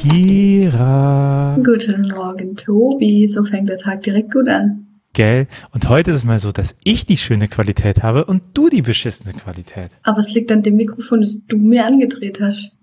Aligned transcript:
Kira. 0.00 1.58
Guten 1.62 2.08
Morgen, 2.08 2.56
Tobi. 2.56 3.28
So 3.28 3.44
fängt 3.44 3.68
der 3.68 3.76
Tag 3.76 4.00
direkt 4.00 4.32
gut 4.32 4.48
an. 4.48 4.86
Gell? 5.12 5.46
Und 5.74 5.90
heute 5.90 6.12
ist 6.12 6.18
es 6.18 6.24
mal 6.24 6.38
so, 6.38 6.52
dass 6.52 6.74
ich 6.84 7.04
die 7.04 7.18
schöne 7.18 7.48
Qualität 7.48 8.02
habe 8.02 8.24
und 8.24 8.42
du 8.54 8.70
die 8.70 8.80
beschissene 8.80 9.34
Qualität. 9.34 9.90
Aber 10.02 10.20
es 10.20 10.32
liegt 10.32 10.50
an 10.52 10.62
dem 10.62 10.76
Mikrofon, 10.76 11.20
das 11.20 11.44
du 11.46 11.58
mir 11.58 11.84
angedreht 11.84 12.40
hast. 12.40 12.78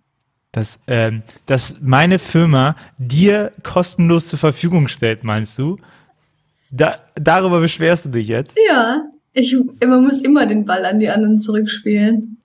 Dass, 0.51 0.77
ähm, 0.85 1.23
dass 1.47 1.77
meine 1.81 2.19
Firma 2.19 2.75
dir 2.99 3.51
kostenlos 3.63 4.27
zur 4.27 4.37
Verfügung 4.37 4.87
stellt, 4.87 5.23
meinst 5.23 5.57
du? 5.57 5.77
Da, 6.69 6.99
darüber 7.15 7.59
beschwerst 7.61 8.05
du 8.05 8.09
dich 8.09 8.27
jetzt? 8.27 8.55
Ja, 8.69 9.09
ich, 9.33 9.57
man 9.83 10.03
muss 10.03 10.21
immer 10.21 10.45
den 10.45 10.65
Ball 10.65 10.85
an 10.85 10.99
die 10.99 11.09
anderen 11.09 11.39
zurückspielen. 11.39 12.37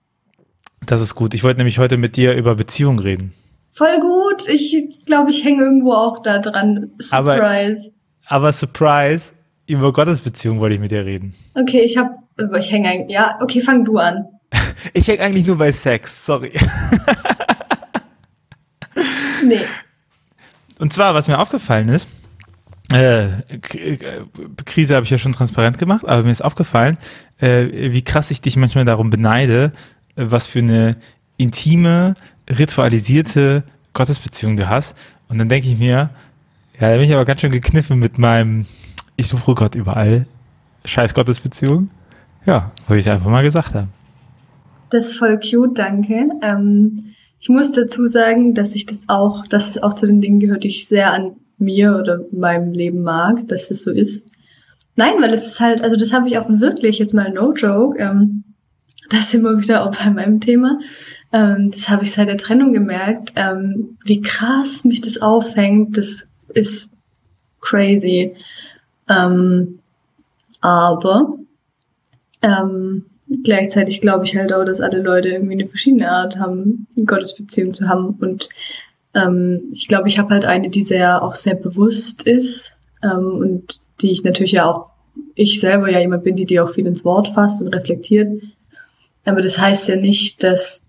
Das 0.83 0.99
ist 0.99 1.13
gut. 1.13 1.35
Ich 1.35 1.43
wollte 1.43 1.59
nämlich 1.59 1.77
heute 1.77 1.97
mit 1.97 2.15
dir 2.15 2.33
über 2.33 2.55
Beziehung 2.55 2.97
reden. 2.97 3.33
Voll 3.73 3.99
gut. 3.99 4.47
Ich 4.47 5.03
glaube, 5.05 5.31
ich 5.31 5.43
hänge 5.43 5.63
irgendwo 5.63 5.93
auch 5.93 6.21
da 6.21 6.39
dran. 6.39 6.91
Surprise. 6.99 7.91
Aber, 8.27 8.35
aber 8.35 8.51
Surprise, 8.53 9.33
über 9.65 9.91
Gottes 9.91 10.21
Beziehung 10.21 10.59
wollte 10.59 10.75
ich 10.75 10.81
mit 10.81 10.91
dir 10.91 11.05
reden. 11.05 11.33
Okay, 11.55 11.81
ich 11.81 11.97
habe, 11.97 12.11
ich 12.59 12.71
hänge 12.71 12.89
eigentlich, 12.89 13.15
ja, 13.15 13.39
okay, 13.41 13.61
fang 13.61 13.83
du 13.83 13.97
an. 13.97 14.25
ich 14.93 15.07
hänge 15.07 15.23
eigentlich 15.23 15.47
nur 15.47 15.57
bei 15.57 15.71
Sex, 15.71 16.23
sorry. 16.25 16.51
nee. 19.43 19.59
Und 20.77 20.93
zwar, 20.93 21.15
was 21.15 21.27
mir 21.27 21.39
aufgefallen 21.39 21.89
ist, 21.89 22.07
äh, 22.91 23.27
Krise 24.65 24.95
habe 24.95 25.05
ich 25.05 25.09
ja 25.09 25.17
schon 25.17 25.33
transparent 25.33 25.79
gemacht, 25.79 26.05
aber 26.05 26.23
mir 26.23 26.31
ist 26.31 26.43
aufgefallen, 26.43 26.97
äh, 27.39 27.91
wie 27.91 28.03
krass 28.03 28.29
ich 28.29 28.41
dich 28.41 28.55
manchmal 28.55 28.85
darum 28.85 29.09
beneide, 29.09 29.71
äh, 30.15 30.25
was 30.27 30.45
für 30.45 30.59
eine 30.59 30.97
intime, 31.37 32.13
ritualisierte 32.49 33.63
Gottesbeziehung 33.93 34.57
du 34.57 34.67
hast. 34.67 34.97
Und 35.29 35.37
dann 35.37 35.49
denke 35.49 35.69
ich 35.69 35.79
mir, 35.79 36.09
ja, 36.79 36.89
da 36.89 36.93
bin 36.93 37.01
ich 37.01 37.13
aber 37.13 37.25
ganz 37.25 37.41
schön 37.41 37.51
gekniffen 37.51 37.99
mit 37.99 38.17
meinem, 38.17 38.65
ich 39.15 39.27
suche 39.27 39.53
Gott 39.53 39.75
überall, 39.75 40.25
scheiß 40.85 41.13
Gottesbeziehung. 41.13 41.89
Ja, 42.45 42.71
wollte 42.87 42.99
ich 42.99 43.09
einfach 43.09 43.29
mal 43.29 43.43
gesagt 43.43 43.73
haben. 43.73 43.89
Das 44.89 45.05
ist 45.05 45.17
voll 45.17 45.39
cute, 45.39 45.77
danke. 45.77 46.29
Ähm, 46.41 47.13
ich 47.39 47.49
muss 47.49 47.71
dazu 47.71 48.05
sagen, 48.05 48.53
dass 48.53 48.75
ich 48.75 48.85
das 48.85 49.05
auch, 49.07 49.47
dass 49.47 49.69
es 49.69 49.81
auch 49.81 49.93
zu 49.93 50.07
den 50.07 50.21
Dingen 50.21 50.39
gehört, 50.39 50.63
die 50.63 50.69
ich 50.69 50.87
sehr 50.87 51.13
an 51.13 51.35
mir 51.57 51.97
oder 51.97 52.19
meinem 52.31 52.73
Leben 52.73 53.01
mag, 53.01 53.47
dass 53.47 53.69
das 53.69 53.83
so 53.83 53.91
ist. 53.91 54.29
Nein, 54.95 55.15
weil 55.19 55.33
es 55.33 55.47
ist 55.47 55.59
halt, 55.59 55.81
also 55.81 55.95
das 55.95 56.13
habe 56.13 56.27
ich 56.27 56.37
auch 56.37 56.47
wirklich, 56.47 56.99
jetzt 56.99 57.13
mal 57.13 57.31
no 57.31 57.53
joke, 57.53 57.97
ähm, 57.99 58.42
das 59.13 59.29
sind 59.29 59.43
wir 59.43 59.57
wieder 59.59 59.85
auch 59.85 59.95
bei 59.95 60.09
meinem 60.09 60.39
Thema. 60.39 60.79
Ähm, 61.31 61.69
das 61.71 61.89
habe 61.89 62.03
ich 62.03 62.11
seit 62.11 62.27
der 62.27 62.37
Trennung 62.37 62.73
gemerkt, 62.73 63.33
ähm, 63.35 63.97
wie 64.03 64.21
krass 64.21 64.85
mich 64.85 65.01
das 65.01 65.21
aufhängt. 65.21 65.97
Das 65.97 66.31
ist 66.49 66.97
crazy. 67.61 68.35
Ähm, 69.07 69.79
aber 70.61 71.35
ähm, 72.41 73.05
gleichzeitig 73.43 74.01
glaube 74.01 74.25
ich 74.25 74.35
halt 74.35 74.51
auch, 74.51 74.65
dass 74.65 74.81
alle 74.81 75.01
Leute 75.01 75.29
irgendwie 75.29 75.53
eine 75.53 75.67
verschiedene 75.67 76.09
Art 76.11 76.37
haben, 76.39 76.87
eine 76.95 77.05
Gottesbeziehung 77.05 77.73
zu 77.73 77.87
haben. 77.87 78.17
Und 78.19 78.49
ähm, 79.13 79.69
ich 79.71 79.87
glaube, 79.87 80.07
ich 80.07 80.17
habe 80.17 80.29
halt 80.29 80.45
eine, 80.45 80.69
die 80.69 80.81
sehr 80.81 81.21
auch 81.21 81.35
sehr 81.35 81.55
bewusst 81.55 82.23
ist 82.23 82.79
ähm, 83.03 83.37
und 83.39 83.81
die 84.01 84.11
ich 84.11 84.23
natürlich 84.23 84.53
ja 84.53 84.65
auch 84.65 84.89
ich 85.35 85.59
selber 85.59 85.89
ja 85.91 85.99
jemand 85.99 86.23
bin, 86.23 86.35
die 86.35 86.45
die 86.45 86.59
auch 86.59 86.69
viel 86.69 86.87
ins 86.87 87.05
Wort 87.05 87.27
fasst 87.29 87.61
und 87.61 87.75
reflektiert. 87.75 88.29
Aber 89.25 89.41
das 89.41 89.57
heißt 89.57 89.87
ja 89.87 89.95
nicht, 89.95 90.43
dass 90.43 90.85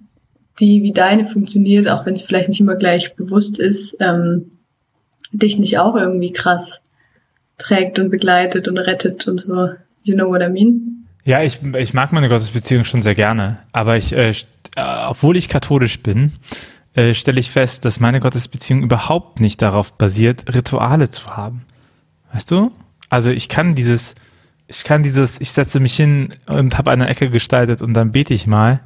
die 0.60 0.82
wie 0.82 0.92
deine 0.92 1.24
funktioniert, 1.24 1.88
auch 1.88 2.06
wenn 2.06 2.14
es 2.14 2.22
vielleicht 2.22 2.48
nicht 2.48 2.60
immer 2.60 2.76
gleich 2.76 3.16
bewusst 3.16 3.58
ist, 3.58 3.96
ähm, 4.00 4.52
dich 5.32 5.58
nicht 5.58 5.78
auch 5.78 5.96
irgendwie 5.96 6.32
krass 6.32 6.82
trägt 7.58 7.98
und 7.98 8.10
begleitet 8.10 8.68
und 8.68 8.78
rettet 8.78 9.26
und 9.26 9.40
so. 9.40 9.70
You 10.02 10.14
know 10.14 10.28
what 10.28 10.42
I 10.42 10.48
mean? 10.48 11.06
Ja, 11.24 11.42
ich, 11.42 11.60
ich 11.78 11.94
mag 11.94 12.12
meine 12.12 12.28
Gottesbeziehung 12.28 12.84
schon 12.84 13.02
sehr 13.02 13.14
gerne, 13.14 13.58
aber 13.72 13.96
ich, 13.96 14.12
äh, 14.12 14.30
äh, 14.30 14.34
obwohl 15.08 15.36
ich 15.36 15.48
katholisch 15.48 16.00
bin, 16.00 16.32
äh, 16.94 17.14
stelle 17.14 17.40
ich 17.40 17.50
fest, 17.50 17.84
dass 17.84 17.98
meine 17.98 18.20
Gottesbeziehung 18.20 18.82
überhaupt 18.82 19.40
nicht 19.40 19.62
darauf 19.62 19.92
basiert, 19.94 20.54
Rituale 20.54 21.10
zu 21.10 21.26
haben. 21.26 21.64
Weißt 22.32 22.50
du? 22.50 22.72
Also 23.08 23.30
ich 23.30 23.48
kann 23.48 23.74
dieses, 23.74 24.14
ich 24.66 24.84
kann 24.84 25.02
dieses, 25.02 25.40
ich 25.40 25.52
setze 25.52 25.80
mich 25.80 25.94
hin 25.94 26.30
und 26.46 26.78
habe 26.78 26.90
eine 26.90 27.08
Ecke 27.08 27.30
gestaltet 27.30 27.82
und 27.82 27.94
dann 27.94 28.12
bete 28.12 28.32
ich 28.34 28.46
mal. 28.46 28.80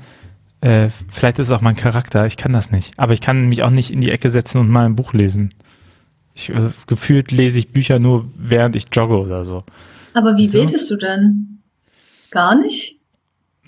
Äh, 0.61 0.89
vielleicht 1.09 1.39
ist 1.39 1.47
es 1.47 1.53
auch 1.53 1.61
mein 1.61 1.77
Charakter, 1.77 2.27
ich 2.27 2.37
kann 2.37 2.53
das 2.53 2.73
nicht. 2.73 2.99
Aber 2.99 3.13
ich 3.13 3.21
kann 3.21 3.49
mich 3.49 3.63
auch 3.63 3.71
nicht 3.71 3.93
in 3.93 4.01
die 4.01 4.11
Ecke 4.11 4.29
setzen 4.29 4.59
und 4.59 4.69
mal 4.69 4.87
ein 4.87 4.97
Buch 4.97 5.13
lesen. 5.13 5.55
Ich, 6.35 6.51
äh, 6.51 6.71
gefühlt 6.87 7.31
lese 7.31 7.59
ich 7.59 7.71
Bücher 7.71 7.99
nur, 7.99 8.29
während 8.37 8.75
ich 8.75 8.87
jogge 8.93 9.19
oder 9.19 9.45
so. 9.45 9.65
Aber 10.15 10.37
wie 10.37 10.47
also, 10.47 10.61
betest 10.61 10.91
du 10.91 10.97
dann? 10.97 11.61
Gar 12.31 12.61
nicht? 12.61 12.97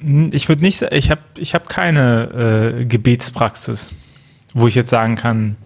Hm, 0.01 0.31
ich 0.33 0.49
würde 0.49 0.63
nicht, 0.63 0.83
ich 0.83 1.11
habe 1.11 1.21
ich 1.39 1.55
hab 1.55 1.69
keine 1.69 2.75
äh, 2.81 2.85
Gebetspraxis, 2.87 3.91
wo 4.53 4.67
ich 4.67 4.75
jetzt 4.75 4.91
sagen 4.91 5.15
kann, 5.15 5.57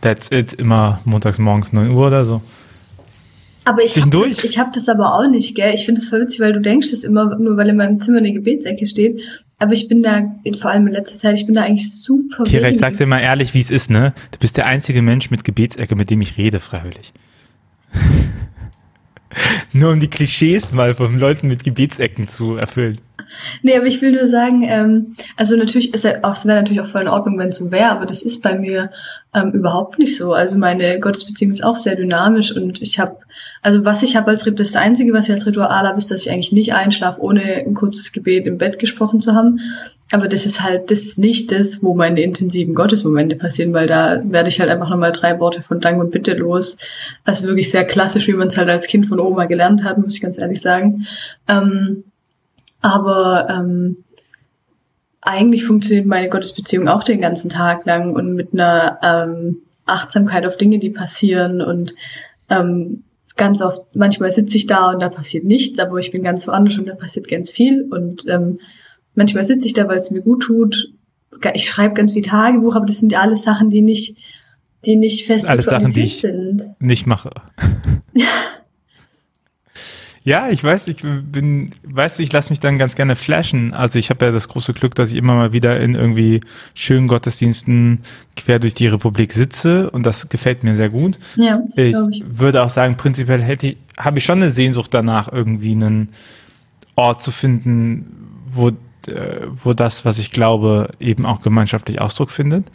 that's 0.00 0.32
it, 0.32 0.52
immer 0.52 1.00
montags 1.04 1.38
morgens 1.38 1.72
9 1.72 1.90
Uhr 1.90 2.08
oder 2.08 2.24
so. 2.24 2.42
Aber 3.68 3.84
ich 3.84 4.00
habe 4.00 4.08
das, 4.08 4.44
ich 4.44 4.58
hab 4.58 4.72
das 4.72 4.88
aber 4.88 5.14
auch 5.14 5.28
nicht, 5.28 5.54
gell? 5.54 5.74
Ich 5.74 5.84
finde 5.84 6.00
es 6.00 6.08
voll 6.08 6.22
witzig, 6.22 6.40
weil 6.40 6.54
du 6.54 6.60
denkst 6.60 6.90
das 6.90 7.04
immer 7.04 7.36
nur, 7.38 7.58
weil 7.58 7.68
in 7.68 7.76
meinem 7.76 8.00
Zimmer 8.00 8.16
eine 8.16 8.32
Gebetsecke 8.32 8.86
steht. 8.86 9.20
Aber 9.58 9.74
ich 9.74 9.88
bin 9.88 10.02
da, 10.02 10.22
vor 10.58 10.70
allem 10.70 10.86
in 10.86 10.94
letzter 10.94 11.16
Zeit, 11.16 11.34
ich 11.34 11.44
bin 11.44 11.54
da 11.54 11.64
eigentlich 11.64 11.92
super 11.92 12.44
Kira, 12.44 12.70
ich 12.70 12.78
sag's 12.78 12.96
dir 12.96 13.04
mal 13.04 13.20
ehrlich, 13.20 13.52
wie 13.52 13.60
es 13.60 13.70
ist, 13.70 13.90
ne? 13.90 14.14
Du 14.30 14.38
bist 14.38 14.56
der 14.56 14.64
einzige 14.64 15.02
Mensch 15.02 15.30
mit 15.30 15.44
Gebetsecke, 15.44 15.96
mit 15.96 16.08
dem 16.08 16.22
ich 16.22 16.38
rede, 16.38 16.60
freiwillig. 16.60 17.12
nur 19.72 19.92
um 19.92 20.00
die 20.00 20.08
Klischees 20.08 20.72
mal 20.72 20.94
von 20.94 21.18
Leuten 21.18 21.48
mit 21.48 21.64
Gebetsecken 21.64 22.28
zu 22.28 22.56
erfüllen. 22.56 22.98
Nee, 23.62 23.76
aber 23.76 23.86
ich 23.86 24.00
will 24.00 24.12
nur 24.12 24.26
sagen, 24.26 24.62
ähm, 24.62 25.12
also 25.36 25.56
natürlich 25.56 25.92
ist 25.92 26.04
ja 26.04 26.22
auch, 26.22 26.34
es 26.34 26.46
wäre 26.46 26.56
natürlich 26.56 26.80
auch 26.80 26.86
voll 26.86 27.02
in 27.02 27.08
Ordnung, 27.08 27.38
wenn 27.38 27.50
es 27.50 27.58
so 27.58 27.70
wäre, 27.70 27.90
aber 27.90 28.06
das 28.06 28.22
ist 28.22 28.42
bei 28.42 28.58
mir 28.58 28.90
ähm, 29.34 29.50
überhaupt 29.52 29.98
nicht 29.98 30.16
so. 30.16 30.32
Also 30.32 30.56
meine 30.56 30.98
Gottesbeziehung 30.98 31.52
ist 31.52 31.64
auch 31.64 31.76
sehr 31.76 31.96
dynamisch 31.96 32.54
und 32.54 32.80
ich 32.80 32.98
habe, 32.98 33.16
also 33.62 33.84
was 33.84 34.02
ich 34.02 34.16
habe 34.16 34.28
als 34.28 34.46
Ritual, 34.46 34.66
das 34.66 34.76
Einzige, 34.76 35.12
was 35.12 35.26
ich 35.28 35.34
als 35.34 35.46
Ritual 35.46 35.86
habe, 35.86 35.98
ist, 35.98 36.10
dass 36.10 36.22
ich 36.22 36.30
eigentlich 36.30 36.52
nicht 36.52 36.74
einschlafe, 36.74 37.20
ohne 37.20 37.42
ein 37.42 37.74
kurzes 37.74 38.12
Gebet 38.12 38.46
im 38.46 38.58
Bett 38.58 38.78
gesprochen 38.78 39.20
zu 39.20 39.34
haben. 39.34 39.60
Aber 40.10 40.26
das 40.28 40.46
ist 40.46 40.62
halt, 40.62 40.90
das 40.90 41.00
ist 41.00 41.18
nicht 41.18 41.52
das, 41.52 41.82
wo 41.82 41.94
meine 41.94 42.22
intensiven 42.22 42.74
Gottesmomente 42.74 43.36
passieren, 43.36 43.74
weil 43.74 43.86
da 43.86 44.22
werde 44.24 44.48
ich 44.48 44.58
halt 44.58 44.70
einfach 44.70 44.88
nochmal 44.88 45.12
drei 45.12 45.38
Worte 45.38 45.60
von 45.60 45.80
Dank 45.80 46.00
und 46.00 46.10
Bitte 46.10 46.34
los. 46.34 46.78
Also 47.24 47.46
wirklich 47.46 47.70
sehr 47.70 47.84
klassisch, 47.84 48.26
wie 48.26 48.32
man 48.32 48.48
es 48.48 48.56
halt 48.56 48.70
als 48.70 48.86
Kind 48.86 49.06
von 49.06 49.20
Oma 49.20 49.44
gelernt 49.44 49.84
hat, 49.84 49.98
muss 49.98 50.14
ich 50.14 50.22
ganz 50.22 50.40
ehrlich 50.40 50.62
sagen. 50.62 51.06
Ähm, 51.46 52.04
aber 52.80 53.48
ähm, 53.50 53.98
eigentlich 55.20 55.64
funktioniert 55.64 56.06
meine 56.06 56.30
Gottesbeziehung 56.30 56.88
auch 56.88 57.02
den 57.02 57.20
ganzen 57.20 57.50
Tag 57.50 57.84
lang 57.84 58.14
und 58.14 58.34
mit 58.34 58.54
einer 58.54 58.98
ähm, 59.02 59.58
Achtsamkeit 59.84 60.46
auf 60.46 60.56
Dinge, 60.56 60.78
die 60.78 60.90
passieren 60.90 61.60
und 61.60 61.92
ähm, 62.48 63.04
ganz 63.38 63.62
oft, 63.62 63.80
manchmal 63.94 64.30
sitze 64.30 64.58
ich 64.58 64.66
da 64.66 64.90
und 64.90 65.00
da 65.00 65.08
passiert 65.08 65.44
nichts, 65.44 65.78
aber 65.78 65.96
ich 65.98 66.10
bin 66.10 66.22
ganz 66.22 66.46
woanders 66.46 66.76
und 66.76 66.86
da 66.86 66.94
passiert 66.94 67.28
ganz 67.28 67.50
viel 67.50 67.86
und 67.90 68.26
ähm, 68.28 68.60
manchmal 69.14 69.44
sitze 69.44 69.66
ich 69.66 69.72
da, 69.72 69.88
weil 69.88 69.96
es 69.96 70.10
mir 70.10 70.20
gut 70.20 70.42
tut. 70.42 70.92
Ich 71.54 71.68
schreibe 71.68 71.94
ganz 71.94 72.12
viel 72.12 72.22
Tagebuch, 72.22 72.74
aber 72.74 72.84
das 72.84 72.98
sind 72.98 73.12
ja 73.12 73.20
alles 73.20 73.42
Sachen, 73.42 73.70
die 73.70 73.80
nicht, 73.80 74.16
die 74.84 74.96
nicht 74.96 75.24
fest 75.24 75.48
alles 75.48 75.66
Sachen, 75.66 75.92
die 75.92 76.02
ich 76.02 76.20
sind. 76.20 76.70
nicht 76.80 77.06
mache. 77.06 77.30
Ja, 80.28 80.50
ich 80.50 80.62
weiß, 80.62 80.88
ich 80.88 80.98
bin, 81.00 81.70
weißt 81.84 82.18
du, 82.18 82.22
ich 82.22 82.30
lasse 82.30 82.50
mich 82.50 82.60
dann 82.60 82.76
ganz 82.76 82.94
gerne 82.96 83.16
flashen. 83.16 83.72
Also 83.72 83.98
ich 83.98 84.10
habe 84.10 84.26
ja 84.26 84.30
das 84.30 84.48
große 84.48 84.74
Glück, 84.74 84.94
dass 84.94 85.10
ich 85.10 85.16
immer 85.16 85.34
mal 85.34 85.54
wieder 85.54 85.80
in 85.80 85.94
irgendwie 85.94 86.42
schönen 86.74 87.08
Gottesdiensten 87.08 88.00
quer 88.36 88.58
durch 88.58 88.74
die 88.74 88.88
Republik 88.88 89.32
sitze 89.32 89.88
und 89.88 90.04
das 90.04 90.28
gefällt 90.28 90.64
mir 90.64 90.76
sehr 90.76 90.90
gut. 90.90 91.18
Ja, 91.36 91.62
das 91.74 91.78
ich, 91.78 91.96
ich 92.10 92.24
würde 92.28 92.62
auch 92.62 92.68
sagen, 92.68 92.98
prinzipiell 92.98 93.40
hätte 93.40 93.68
ich, 93.68 93.76
habe 93.96 94.18
ich 94.18 94.24
schon 94.26 94.42
eine 94.42 94.50
Sehnsucht 94.50 94.92
danach, 94.92 95.32
irgendwie 95.32 95.72
einen 95.72 96.10
Ort 96.94 97.22
zu 97.22 97.30
finden, 97.30 98.42
wo, 98.52 98.68
äh, 98.68 99.46
wo 99.64 99.72
das, 99.72 100.04
was 100.04 100.18
ich 100.18 100.30
glaube, 100.30 100.90
eben 101.00 101.24
auch 101.24 101.40
gemeinschaftlich 101.40 102.02
Ausdruck 102.02 102.30
findet. 102.30 102.66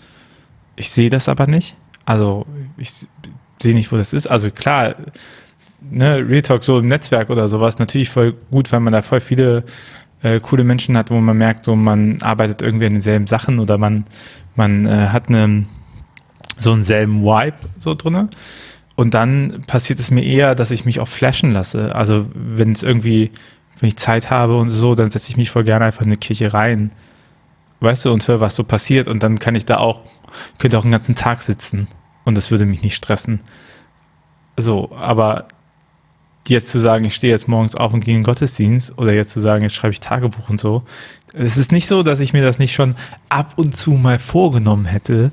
Ich 0.76 0.90
sehe 0.90 1.12
das 1.12 1.30
aber 1.30 1.46
nicht. 1.46 1.76
Also 2.04 2.48
ich 2.78 2.92
sehe 3.62 3.76
nicht, 3.76 3.92
wo 3.92 3.98
das 3.98 4.12
ist. 4.12 4.26
Also 4.26 4.50
klar, 4.50 4.96
ne, 5.90 6.28
Real 6.28 6.42
Talk 6.42 6.64
so 6.64 6.80
im 6.80 6.88
Netzwerk 6.88 7.30
oder 7.30 7.48
sowas 7.48 7.80
natürlich 7.80 8.10
voll 8.10 8.34
gut, 8.52 8.72
weil 8.72 8.80
man 8.80 8.94
da 8.94 9.02
voll 9.02 9.20
viele 9.20 9.64
äh, 10.22 10.40
coole 10.40 10.64
Menschen 10.64 10.98
hat, 10.98 11.12
wo 11.12 11.16
man 11.20 11.38
merkt, 11.38 11.66
so 11.66 11.76
man 11.76 12.22
arbeitet 12.22 12.62
irgendwie 12.62 12.86
an 12.86 12.94
denselben 12.94 13.28
Sachen 13.28 13.60
oder 13.60 13.78
man, 13.78 14.06
man 14.56 14.86
äh, 14.86 15.08
hat 15.10 15.30
eine, 15.30 15.66
so 16.58 16.72
einen 16.72 16.84
selben 16.84 17.24
Vibe 17.24 17.58
so 17.80 17.94
drinne. 17.94 18.30
Und 18.96 19.14
dann 19.14 19.62
passiert 19.68 20.00
es 20.00 20.12
mir 20.12 20.24
eher, 20.24 20.56
dass 20.56 20.72
ich 20.72 20.86
mich 20.86 21.00
auch 21.00 21.08
flashen 21.08 21.52
lasse. 21.52 21.96
Also 21.96 22.28
wenn 22.34 22.72
es 22.72 22.84
irgendwie, 22.84 23.32
wenn 23.80 23.90
ich 23.90 23.98
Zeit 23.98 24.30
habe 24.30 24.58
und 24.58 24.70
so, 24.70 24.96
dann 24.96 25.10
setze 25.10 25.30
ich 25.30 25.38
mich 25.38 25.52
voll 25.52 25.64
gerne 25.64 25.86
einfach 25.86 26.02
in 26.02 26.08
eine 26.08 26.18
Kirche 26.18 26.54
rein. 26.54 26.92
weißt 27.80 28.06
du, 28.06 28.14
und 28.14 28.26
höre, 28.28 28.40
was 28.40 28.56
so 28.56 28.64
passiert 28.64 29.08
und 29.08 29.24
dann 29.24 29.40
kann 29.40 29.56
ich 29.56 29.66
da 29.66 29.78
auch, 29.78 30.02
könnte 30.58 30.78
auch 30.78 30.84
einen 30.84 30.92
ganzen 30.92 31.16
Tag 31.16 31.42
sitzen 31.42 31.88
und 32.24 32.36
das 32.36 32.52
würde 32.52 32.66
mich 32.66 32.82
nicht 32.84 32.96
stressen. 32.96 33.42
So, 34.56 34.92
aber 34.96 35.48
jetzt 36.48 36.68
zu 36.70 36.80
sagen, 36.80 37.06
ich 37.06 37.16
stehe 37.16 37.32
jetzt 37.32 37.48
morgens 37.48 37.76
auf 37.76 37.94
und 37.94 38.04
gehe 38.04 38.14
in 38.14 38.22
den 38.22 38.26
Gottesdienst 38.26 38.98
oder 38.98 39.14
jetzt 39.14 39.32
zu 39.32 39.40
sagen, 39.40 39.64
jetzt 39.64 39.76
schreibe 39.76 39.94
ich 39.94 40.00
Tagebuch 40.00 40.50
und 40.50 40.60
so. 40.60 40.84
Es 41.34 41.58
ist 41.58 41.72
nicht 41.72 41.88
so, 41.88 42.04
dass 42.04 42.20
ich 42.20 42.34
mir 42.34 42.44
das 42.44 42.60
nicht 42.60 42.74
schon 42.74 42.96
ab 43.30 43.54
und 43.56 43.76
zu 43.76 43.92
mal 43.92 44.20
vorgenommen 44.20 44.86
hätte, 44.86 45.32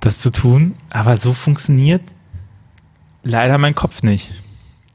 das 0.00 0.18
zu 0.18 0.30
tun, 0.30 0.74
aber 0.90 1.16
so 1.16 1.32
funktioniert 1.32 2.02
leider 3.22 3.58
mein 3.58 3.74
Kopf 3.74 4.02
nicht. 4.02 4.30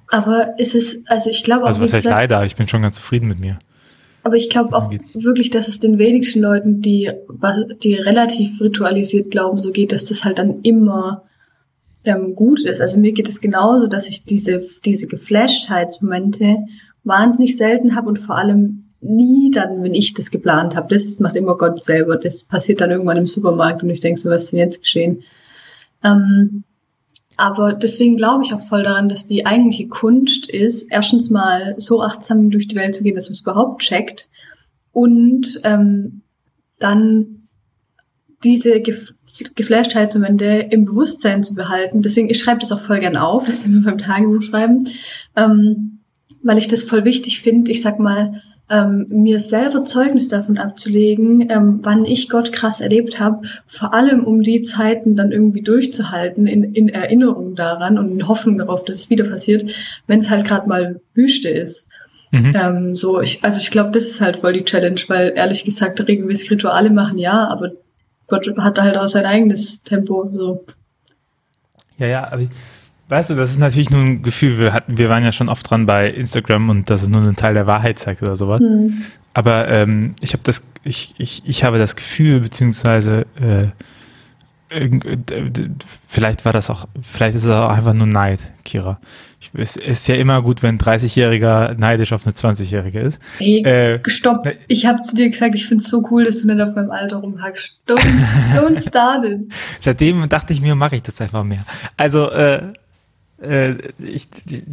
Aber 0.10 0.60
ist 0.60 0.75
es, 0.75 1.04
also 1.07 1.30
ich 1.30 1.44
glaube 1.44 1.63
auch. 1.63 1.68
Also 1.68 1.81
was 1.81 1.94
heißt 1.94 2.06
leider? 2.06 2.45
Ich 2.45 2.56
bin 2.56 2.68
schon 2.68 2.81
ganz 2.81 2.98
zufrieden 2.98 3.27
mit 3.27 3.39
mir. 3.39 3.60
Aber 4.24 4.36
ich 4.36 4.50
glaube 4.50 4.75
auch 4.75 4.89
wirklich, 5.13 5.50
dass 5.50 5.68
es 5.68 5.80
den 5.80 5.98
wenigsten 5.98 6.39
Leuten, 6.39 6.81
die, 6.81 7.12
die 7.83 7.95
relativ 7.95 8.62
ritualisiert 8.62 9.31
glauben, 9.31 9.60
so 9.60 9.71
geht, 9.71 9.92
dass 9.92 10.06
das 10.06 10.24
halt 10.24 10.38
dann 10.38 10.62
immer 10.62 11.24
ähm, 12.06 12.36
gut 12.36 12.62
ist. 12.62 12.82
Also 12.82 12.98
mir 12.98 13.12
geht 13.14 13.30
es 13.30 13.42
genauso, 13.42 13.88
dass 13.88 14.10
ich 14.10 14.26
diese, 14.26 14.62
diese 14.86 15.08
Geflashtheitsmomente 15.08 16.58
wahnsinnig 17.04 17.58
selten 17.58 17.96
habe 17.96 18.10
und 18.10 18.20
vor 18.20 18.38
allem 18.38 18.92
nie 19.02 19.52
dann, 19.52 19.84
wenn 19.84 19.94
ich 19.94 20.14
das 20.14 20.32
geplant 20.32 20.76
habe. 20.76 20.94
Das 20.94 21.20
macht 21.20 21.36
immer 21.36 21.58
Gott 21.58 21.84
selber. 21.84 22.18
Das 22.18 22.46
passiert 22.46 22.82
dann 22.82 22.92
irgendwann 22.92 23.18
im 23.18 23.28
Supermarkt 23.28 23.84
und 23.84 23.90
ich 23.90 24.00
denke 24.00 24.20
so, 24.20 24.30
was 24.30 24.46
ist 24.46 24.54
denn 24.54 24.60
jetzt 24.60 24.82
geschehen? 24.82 25.24
Ähm, 26.04 26.64
aber 27.36 27.74
deswegen 27.74 28.16
glaube 28.16 28.44
ich 28.44 28.54
auch 28.54 28.62
voll 28.62 28.84
daran, 28.84 29.10
dass 29.10 29.26
die 29.26 29.46
eigentliche 29.46 29.88
Kunst 29.88 30.50
ist, 30.50 30.88
erstens 30.92 31.30
mal 31.30 31.76
so 31.78 32.02
achtsam 32.02 32.52
durch 32.52 32.68
die 32.68 32.76
Welt 32.76 32.96
zu 32.96 33.04
gehen, 33.04 33.16
dass 33.16 33.28
man 33.28 33.34
es 33.34 33.42
überhaupt 33.42 33.82
checkt 33.82 34.30
und 34.92 35.60
ähm, 35.64 36.22
dann 36.80 37.40
diese 38.44 38.81
Gef 38.81 39.13
Geflashtheitsmomente 39.56 40.68
im 40.69 40.86
Bewusstsein 40.86 41.44
zu 41.44 41.56
behalten. 41.56 42.04
Deswegen, 42.04 42.30
ich 42.30 42.38
schreibe 42.38 42.60
das 42.60 42.72
auch 42.72 42.81
voll 42.81 43.00
gern 43.00 43.18
auf, 43.18 43.45
das 43.45 43.68
wir 43.68 43.81
beim 43.81 43.98
Tagebuch 43.98 44.44
schreiben, 44.44 44.88
ähm, 45.36 46.01
weil 46.44 46.60
ich 46.60 46.68
das 46.68 46.84
voll 46.84 47.04
wichtig 47.04 47.42
finde. 47.42 47.72
Ich 47.72 47.81
sag 47.81 47.98
mal, 48.00 48.44
ähm, 48.69 49.07
mir 49.10 49.40
selber 49.40 49.86
Zeugnis 49.86 50.28
davon 50.28 50.57
abzulegen, 50.57 51.50
ähm, 51.50 51.80
wann 51.84 52.06
ich 52.06 52.30
Gott 52.30 52.51
krass 52.51 52.80
erlebt 52.80 53.19
habe, 53.19 53.42
vor 53.68 53.94
allem 53.94 54.24
um 54.24 54.42
die 54.42 54.62
Zeiten 54.62 55.16
dann 55.16 55.31
irgendwie 55.31 55.62
durchzuhalten, 55.62 56.48
in, 56.48 56.63
in 56.74 56.89
Erinnerung 56.89 57.56
daran 57.56 57.98
und 57.98 58.12
in 58.12 58.28
Hoffnung 58.28 58.57
darauf, 58.57 58.86
dass 58.86 58.98
es 58.98 59.10
wieder 59.10 59.25
passiert, 59.25 59.69
wenn 60.07 60.22
es 60.22 60.30
halt 60.30 60.46
gerade 60.46 60.69
mal 60.69 61.01
Wüste 61.13 61.50
ist. 61.50 61.89
Mhm. 62.31 62.54
Ähm, 62.56 62.96
so, 62.96 63.22
ich, 63.22 63.44
also 63.44 63.60
ich 63.60 63.69
glaube, 63.69 63.92
das 63.92 64.06
ist 64.06 64.22
halt 64.22 64.38
voll 64.38 64.54
die 64.54 64.63
Challenge, 64.63 65.00
weil 65.07 65.34
ehrlich 65.36 65.66
gesagt 65.66 66.07
regelmäßig 66.07 66.50
Rituale 66.50 66.89
machen, 66.89 67.19
ja, 67.19 67.48
aber 67.48 67.74
Gott 68.28 68.48
hat 68.58 68.80
halt 68.80 68.98
auch 68.98 69.08
sein 69.08 69.25
eigenes 69.25 69.84
Tempo. 69.84 70.30
So. 70.34 70.66
Ja, 71.98 72.08
ja, 72.08 72.31
aber 72.31 72.48
Weißt 73.10 73.30
du, 73.30 73.36
das 73.36 73.52
ist 73.52 73.60
natürlich 73.60 73.92
nur 73.92 74.02
ein 74.02 74.24
Gefühl. 74.24 74.58
Wir 74.58 74.74
hatten, 74.74 74.98
wir 74.98 75.10
waren 75.10 75.24
ja 75.24 75.31
schon 75.31 75.50
oft 75.50 75.70
dran 75.70 75.86
bei 75.86 76.10
Instagram 76.10 76.70
und 76.70 76.90
dass 76.90 77.04
es 77.04 77.10
nur 77.10 77.22
einen 77.22 77.36
Teil 77.36 77.54
der 77.54 77.68
Wahrheit 77.68 78.00
zeigt 78.00 78.24
oder 78.24 78.36
sowas. 78.36 78.62
Mhm. 78.62 79.04
Aber 79.34 79.68
ähm, 79.68 80.16
ich 80.22 80.34
habe 80.34 80.44
das, 80.44 80.64
ich, 80.84 81.14
ich, 81.18 81.44
ich 81.46 81.64
habe 81.64 81.78
das 81.78 81.96
Gefühl, 81.96 82.40
beziehungsweise 82.40 83.25
äh, 83.36 83.68
vielleicht 86.08 86.46
war 86.46 86.54
das 86.54 86.70
auch, 86.70 86.88
vielleicht 87.02 87.36
ist 87.36 87.44
es 87.46 87.50
auch 87.50 87.70
einfach 87.70 87.94
nur 87.94 88.08
Neid, 88.08 88.40
Kira. 88.64 89.00
Es 89.54 89.75
ist 89.75 90.08
ja 90.08 90.16
immer 90.16 90.42
gut, 90.42 90.64
wenn 90.64 90.75
ein 90.75 90.80
30-Jähriger 90.80 91.75
neidisch 91.75 92.14
auf 92.14 92.25
eine 92.25 92.34
20-Jährige 92.34 93.02
ist. 93.02 93.22
Ey, 93.40 93.64
äh, 93.64 94.00
stopp. 94.10 94.46
Ne 94.46 94.56
ich 94.68 94.86
habe 94.86 95.02
zu 95.02 95.16
dir 95.16 95.30
gesagt, 95.30 95.54
ich 95.56 95.68
finde 95.68 95.84
es 95.84 95.90
so 95.90 96.08
cool, 96.10 96.24
dass 96.24 96.40
du 96.40 96.48
nicht 96.48 96.62
auf 96.62 96.75
meinem 96.75 96.92
Alter 96.92 97.18
rumhackst. 97.18 97.78
Don't, 97.88 98.02
don't 98.56 98.80
start 98.81 99.25
it. 99.25 99.54
Seitdem 99.80 100.28
dachte 100.30 100.54
ich 100.54 100.62
mir, 100.62 100.75
mache 100.75 100.96
ich 100.96 101.04
das 101.04 101.20
einfach 101.22 101.44
mehr. 101.44 101.66
Also, 101.98 102.31
äh, 102.31 102.72
äh, 103.42 103.75
ich, 104.00 104.28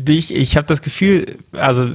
ich, 0.06 0.34
ich 0.34 0.56
habe 0.56 0.66
das 0.66 0.82
Gefühl, 0.82 1.38
also 1.52 1.90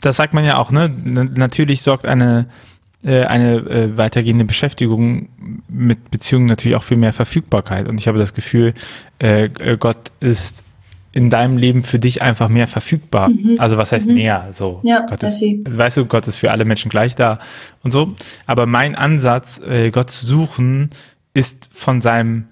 das 0.00 0.16
sagt 0.16 0.34
man 0.34 0.44
ja 0.44 0.56
auch, 0.56 0.70
ne? 0.70 0.88
Natürlich 0.88 1.82
sorgt 1.82 2.06
eine 2.06 2.40
äh, 2.40 2.73
eine 3.10 3.56
äh, 3.56 3.96
weitergehende 3.96 4.44
Beschäftigung 4.44 5.28
mit 5.68 6.10
Beziehungen 6.10 6.46
natürlich 6.46 6.76
auch 6.76 6.82
für 6.82 6.96
mehr 6.96 7.12
Verfügbarkeit. 7.12 7.88
Und 7.88 8.00
ich 8.00 8.08
habe 8.08 8.18
das 8.18 8.34
Gefühl, 8.34 8.74
äh, 9.18 9.44
äh 9.44 9.76
Gott 9.76 10.12
ist 10.20 10.64
in 11.12 11.30
deinem 11.30 11.56
Leben 11.56 11.82
für 11.84 12.00
dich 12.00 12.22
einfach 12.22 12.48
mehr 12.48 12.66
verfügbar. 12.66 13.28
Mhm. 13.28 13.56
Also 13.58 13.78
was 13.78 13.92
heißt 13.92 14.08
mhm. 14.08 14.14
mehr? 14.14 14.48
So, 14.50 14.80
ja, 14.82 15.06
Gott 15.06 15.22
ist, 15.22 15.40
weißt 15.42 15.98
du, 15.98 16.06
Gott 16.06 16.26
ist 16.26 16.36
für 16.36 16.50
alle 16.50 16.64
Menschen 16.64 16.90
gleich 16.90 17.14
da 17.14 17.38
und 17.84 17.92
so. 17.92 18.14
Aber 18.46 18.66
mein 18.66 18.96
Ansatz, 18.96 19.60
äh, 19.60 19.90
Gott 19.90 20.10
zu 20.10 20.26
suchen, 20.26 20.90
ist 21.32 21.68
von 21.72 22.00
seinem 22.00 22.46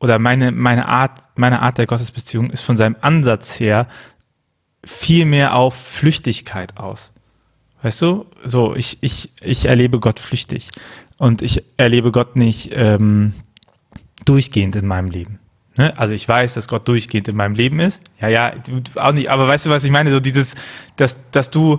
oder 0.00 0.18
meine, 0.18 0.52
meine 0.52 0.86
Art, 0.86 1.20
meine 1.36 1.60
Art 1.60 1.78
der 1.78 1.86
Gottesbeziehung 1.86 2.50
ist 2.50 2.62
von 2.62 2.76
seinem 2.76 2.96
Ansatz 3.00 3.58
her 3.60 3.86
viel 4.84 5.24
mehr 5.24 5.54
auf 5.54 5.74
Flüchtigkeit 5.74 6.76
aus. 6.76 7.12
Weißt 7.86 8.02
du? 8.02 8.26
So, 8.42 8.74
ich, 8.74 8.98
ich, 9.00 9.30
ich 9.40 9.66
erlebe 9.66 10.00
Gott 10.00 10.18
flüchtig. 10.18 10.70
Und 11.18 11.40
ich 11.40 11.62
erlebe 11.76 12.10
Gott 12.10 12.34
nicht 12.34 12.72
ähm, 12.74 13.32
durchgehend 14.24 14.74
in 14.74 14.88
meinem 14.88 15.08
Leben. 15.08 15.38
Ne? 15.78 15.96
Also 15.96 16.12
ich 16.12 16.28
weiß, 16.28 16.54
dass 16.54 16.66
Gott 16.66 16.88
durchgehend 16.88 17.28
in 17.28 17.36
meinem 17.36 17.54
Leben 17.54 17.78
ist. 17.78 18.00
Ja, 18.20 18.26
ja, 18.26 18.50
auch 18.96 19.12
nicht, 19.12 19.30
aber 19.30 19.46
weißt 19.46 19.66
du, 19.66 19.70
was 19.70 19.84
ich 19.84 19.92
meine? 19.92 20.10
So 20.10 20.18
dieses, 20.18 20.56
dass, 20.96 21.16
dass 21.30 21.50
du, 21.50 21.78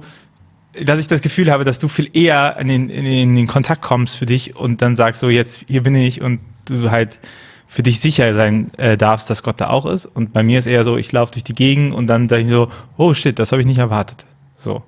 dass 0.82 1.02
ich 1.02 1.10
das 1.10 1.22
Gefühl 1.22 1.52
habe, 1.52 1.66
dass 1.66 1.78
du 1.78 1.90
viel 1.90 2.10
eher 2.14 2.56
in 2.58 2.70
den, 2.70 2.90
in 2.90 3.36
den 3.36 3.48
Kontakt 3.48 3.82
kommst 3.82 4.16
für 4.16 4.26
dich 4.26 4.56
und 4.56 4.82
dann 4.82 4.96
sagst 4.96 5.20
so, 5.20 5.28
jetzt 5.28 5.66
hier 5.68 5.84
bin 5.84 5.94
ich 5.94 6.22
und 6.22 6.40
du 6.64 6.90
halt 6.90 7.20
für 7.68 7.84
dich 7.84 8.00
sicher 8.00 8.34
sein 8.34 8.74
äh, 8.78 8.96
darfst, 8.96 9.30
dass 9.30 9.44
Gott 9.44 9.60
da 9.60 9.72
auch 9.72 9.86
ist. 9.86 10.06
Und 10.06 10.32
bei 10.32 10.42
mir 10.42 10.58
ist 10.60 10.68
eher 10.68 10.86
so, 10.86 10.96
ich 10.96 11.12
laufe 11.12 11.34
durch 11.34 11.44
die 11.44 11.52
Gegend 11.52 11.94
und 11.94 12.08
dann 12.08 12.30
denke 12.30 12.46
ich 12.46 12.50
so, 12.50 12.72
oh 12.96 13.14
shit, 13.14 13.38
das 13.38 13.52
habe 13.52 13.60
ich 13.60 13.68
nicht 13.68 13.80
erwartet. 13.80 14.26
So. 14.56 14.84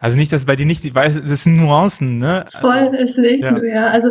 Also 0.00 0.16
nicht, 0.16 0.32
dass 0.32 0.44
bei 0.44 0.54
dir 0.54 0.64
nicht, 0.64 0.94
weil 0.94 1.12
das 1.12 1.42
sind 1.42 1.56
Nuancen, 1.56 2.18
ne? 2.18 2.44
Voll 2.60 2.94
ist 2.96 3.18
nicht, 3.18 3.42
ja. 3.42 3.62
ja. 3.64 3.86
Also, 3.88 4.10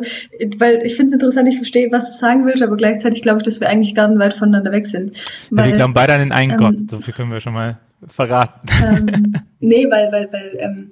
weil 0.57 0.85
ich 0.85 0.95
finde 0.95 1.07
es 1.07 1.13
interessant, 1.13 1.47
ich 1.47 1.55
verstehe, 1.55 1.89
was 1.91 2.11
du 2.11 2.17
sagen 2.17 2.45
willst, 2.45 2.61
aber 2.61 2.75
gleichzeitig 2.75 3.21
glaube 3.21 3.39
ich, 3.39 3.43
dass 3.43 3.61
wir 3.61 3.69
eigentlich 3.69 3.95
gar 3.95 4.09
nicht 4.09 4.19
weit 4.19 4.33
voneinander 4.33 4.73
weg 4.73 4.85
sind. 4.85 5.13
Weil, 5.49 5.65
ja, 5.65 5.71
wir 5.71 5.77
glauben 5.77 5.93
beide 5.93 6.13
an 6.13 6.19
den 6.19 6.31
einen 6.33 6.51
ähm, 6.51 6.57
Gott, 6.57 6.75
so 6.91 6.99
viel 6.99 7.13
können 7.13 7.31
wir 7.31 7.39
schon 7.39 7.53
mal 7.53 7.77
verraten. 8.05 8.67
Ähm, 8.83 9.33
nee, 9.59 9.89
weil, 9.89 10.11
weil, 10.11 10.29
weil, 10.31 10.57
ähm, 10.59 10.91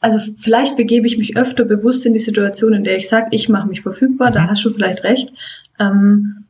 also 0.00 0.18
vielleicht 0.36 0.76
begebe 0.76 1.06
ich 1.06 1.18
mich 1.18 1.36
öfter 1.36 1.64
bewusst 1.64 2.04
in 2.04 2.12
die 2.12 2.18
Situation, 2.18 2.74
in 2.74 2.84
der 2.84 2.98
ich 2.98 3.08
sage, 3.08 3.28
ich 3.30 3.48
mache 3.48 3.68
mich 3.68 3.82
verfügbar, 3.82 4.30
mhm. 4.30 4.34
da 4.34 4.50
hast 4.50 4.64
du 4.64 4.70
vielleicht 4.70 5.04
recht. 5.04 5.32
Ähm, 5.78 6.46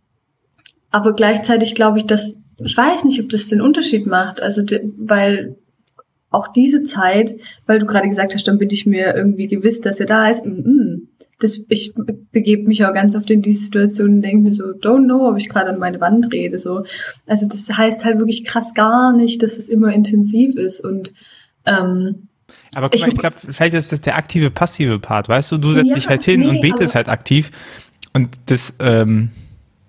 aber 0.91 1.15
gleichzeitig 1.15 1.75
glaube 1.75 1.99
ich, 1.99 2.07
dass 2.07 2.43
ich 2.59 2.77
weiß 2.77 3.05
nicht, 3.05 3.21
ob 3.21 3.29
das 3.29 3.49
den 3.49 3.61
Unterschied 3.61 4.07
macht. 4.07 4.41
Also, 4.41 4.63
weil 4.97 5.57
auch 6.37 6.49
diese 6.49 6.83
Zeit, 6.83 7.35
weil 7.67 7.79
du 7.79 7.87
gerade 7.87 8.09
gesagt 8.09 8.35
hast, 8.35 8.47
dann 8.47 8.59
bin 8.59 8.71
ich 8.71 8.87
mir 8.87 9.15
irgendwie 9.15 9.47
gewiss, 9.47 9.81
dass 9.81 10.01
er 10.01 10.07
da 10.07 10.29
ist. 10.29 10.47
Mm 10.47 10.51
-mm. 10.51 11.01
Das, 11.39 11.67
ich 11.69 11.93
begebe 12.33 12.67
mich 12.67 12.85
auch 12.87 12.95
ganz 12.95 13.15
oft 13.15 13.31
in 13.31 13.43
diese 13.43 13.65
Situation 13.65 14.15
und 14.15 14.23
denke 14.23 14.45
mir 14.45 14.53
so, 14.53 14.65
don't 14.65 15.05
know, 15.05 15.29
ob 15.29 15.37
ich 15.37 15.51
gerade 15.51 15.69
an 15.69 15.79
meine 15.79 16.01
Wand 16.01 16.33
rede. 16.33 16.59
So. 16.59 16.85
Also 17.27 17.47
das 17.47 17.77
heißt 17.77 18.07
halt 18.07 18.19
wirklich 18.19 18.45
krass 18.45 18.73
gar 18.73 19.15
nicht, 19.15 19.43
dass 19.43 19.59
es 19.59 19.69
immer 19.69 19.93
intensiv 19.93 20.57
ist. 20.57 20.81
Und 20.81 21.13
ähm, 21.67 22.29
aber 22.75 22.89
guck 22.89 23.01
mal, 23.01 23.09
ich, 23.09 23.13
ich 23.13 23.19
glaube, 23.19 23.37
vielleicht 23.39 23.75
ist 23.75 23.93
das 23.93 24.01
der 24.01 24.17
aktive, 24.17 24.51
passive 24.51 24.99
Part, 24.99 25.29
weißt 25.29 25.53
du? 25.53 25.59
Du 25.59 25.73
setzt 25.73 25.89
ja, 25.89 25.95
dich 25.95 26.09
halt 26.09 26.25
hin 26.25 26.41
nee, 26.41 26.49
und 26.49 26.61
betest 26.63 26.95
halt 26.95 27.09
aktiv. 27.09 27.51
Und 28.15 28.31
das, 28.47 28.73
ähm, 28.79 29.31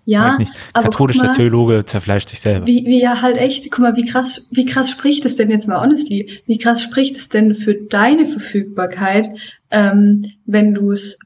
ja, 0.07 0.37
nicht. 0.37 0.53
Katholischer 0.73 1.25
mal, 1.25 1.35
Theologe 1.35 1.83
zerfleischt 1.85 2.29
sich 2.29 2.39
selber. 2.39 2.65
Wie, 2.65 2.85
wie 2.85 3.01
ja 3.01 3.21
halt 3.21 3.37
echt, 3.37 3.69
guck 3.69 3.79
mal, 3.79 3.97
wie 3.97 4.05
krass, 4.05 4.47
wie 4.51 4.65
krass 4.65 4.89
spricht 4.89 5.25
es 5.25 5.35
denn 5.35 5.49
jetzt 5.49 5.67
mal 5.67 5.81
honestly? 5.81 6.41
Wie 6.45 6.57
krass 6.57 6.81
spricht 6.81 7.17
es 7.17 7.27
denn 7.27 7.53
für 7.53 7.75
deine 7.75 8.25
Verfügbarkeit, 8.25 9.27
ähm, 9.69 10.23
wenn 10.45 10.73
du 10.73 10.91
es 10.91 11.19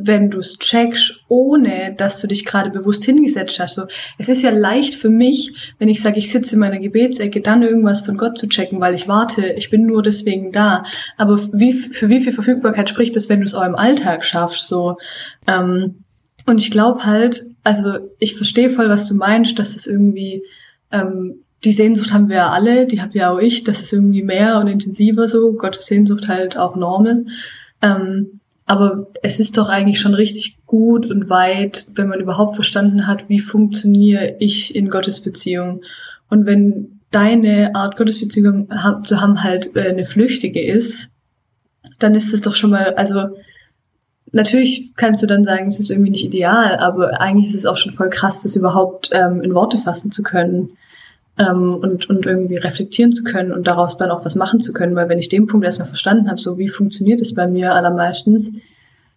wenn 0.00 0.30
du 0.30 0.38
es 0.38 0.56
checkst, 0.58 1.24
ohne 1.26 1.92
dass 1.96 2.20
du 2.20 2.28
dich 2.28 2.44
gerade 2.44 2.70
bewusst 2.70 3.04
hingesetzt 3.04 3.58
hast. 3.58 3.74
So, 3.74 3.82
es 4.16 4.28
ist 4.28 4.42
ja 4.42 4.50
leicht 4.50 4.94
für 4.94 5.10
mich, 5.10 5.74
wenn 5.80 5.88
ich 5.88 6.00
sage, 6.00 6.18
ich 6.18 6.30
sitze 6.30 6.54
in 6.54 6.60
meiner 6.60 6.78
Gebetsecke, 6.78 7.40
dann 7.40 7.64
irgendwas 7.64 8.02
von 8.02 8.16
Gott 8.16 8.38
zu 8.38 8.48
checken, 8.48 8.80
weil 8.80 8.94
ich 8.94 9.08
warte, 9.08 9.54
ich 9.54 9.70
bin 9.70 9.86
nur 9.86 10.04
deswegen 10.04 10.52
da. 10.52 10.84
Aber 11.16 11.40
wie, 11.52 11.72
für 11.72 12.08
wie 12.08 12.20
viel 12.20 12.32
Verfügbarkeit 12.32 12.88
spricht 12.88 13.16
es, 13.16 13.28
wenn 13.28 13.40
du 13.40 13.46
es 13.46 13.54
auch 13.54 13.66
im 13.66 13.74
Alltag 13.74 14.24
schaffst? 14.24 14.68
So, 14.68 14.98
ähm, 15.48 16.04
und 16.46 16.58
ich 16.58 16.70
glaube 16.70 17.04
halt, 17.04 17.47
also 17.64 18.10
ich 18.18 18.36
verstehe 18.36 18.70
voll, 18.70 18.88
was 18.88 19.08
du 19.08 19.14
meinst, 19.14 19.58
dass 19.58 19.76
es 19.76 19.86
irgendwie 19.86 20.42
ähm, 20.90 21.44
die 21.64 21.72
Sehnsucht 21.72 22.12
haben 22.12 22.28
wir 22.28 22.36
ja 22.36 22.50
alle, 22.50 22.86
die 22.86 23.02
habe 23.02 23.18
ja 23.18 23.32
auch 23.32 23.38
ich, 23.38 23.64
dass 23.64 23.82
es 23.82 23.92
irgendwie 23.92 24.22
mehr 24.22 24.58
und 24.58 24.68
intensiver 24.68 25.26
so, 25.26 25.52
Gottes 25.54 25.86
Sehnsucht 25.86 26.28
halt 26.28 26.56
auch 26.56 26.76
normal. 26.76 27.26
Ähm, 27.82 28.40
aber 28.64 29.06
es 29.22 29.40
ist 29.40 29.56
doch 29.56 29.68
eigentlich 29.68 29.98
schon 29.98 30.14
richtig 30.14 30.58
gut 30.66 31.06
und 31.06 31.30
weit, 31.30 31.86
wenn 31.94 32.08
man 32.08 32.20
überhaupt 32.20 32.54
verstanden 32.54 33.06
hat, 33.06 33.28
wie 33.28 33.38
funktioniere 33.38 34.36
ich 34.40 34.76
in 34.76 34.90
Gottes 34.90 35.20
Beziehung. 35.20 35.80
Und 36.28 36.44
wenn 36.44 37.00
deine 37.10 37.74
Art 37.74 37.96
Gottesbeziehung 37.96 38.68
zu 39.02 39.20
haben 39.20 39.42
halt 39.42 39.74
äh, 39.74 39.88
eine 39.88 40.04
flüchtige 40.04 40.62
ist, 40.62 41.14
dann 41.98 42.14
ist 42.14 42.34
es 42.34 42.42
doch 42.42 42.54
schon 42.54 42.70
mal, 42.70 42.94
also 42.94 43.20
natürlich 44.32 44.92
kannst 44.96 45.22
du 45.22 45.26
dann 45.26 45.44
sagen, 45.44 45.68
es 45.68 45.80
ist 45.80 45.90
irgendwie 45.90 46.10
nicht 46.10 46.24
ideal, 46.24 46.76
aber 46.78 47.20
eigentlich 47.20 47.46
ist 47.46 47.54
es 47.54 47.66
auch 47.66 47.76
schon 47.76 47.92
voll 47.92 48.10
krass, 48.10 48.42
das 48.42 48.56
überhaupt 48.56 49.10
ähm, 49.12 49.42
in 49.42 49.54
Worte 49.54 49.78
fassen 49.78 50.10
zu 50.12 50.22
können 50.22 50.70
ähm, 51.38 51.74
und, 51.82 52.08
und 52.08 52.26
irgendwie 52.26 52.56
reflektieren 52.56 53.12
zu 53.12 53.24
können 53.24 53.52
und 53.52 53.66
daraus 53.66 53.96
dann 53.96 54.10
auch 54.10 54.24
was 54.24 54.34
machen 54.34 54.60
zu 54.60 54.72
können. 54.72 54.96
Weil 54.96 55.08
wenn 55.08 55.18
ich 55.18 55.28
den 55.28 55.46
Punkt 55.46 55.64
erstmal 55.64 55.88
verstanden 55.88 56.28
habe, 56.28 56.40
so 56.40 56.58
wie 56.58 56.68
funktioniert 56.68 57.20
es 57.20 57.34
bei 57.34 57.46
mir 57.46 57.74
allermeistens, 57.74 58.52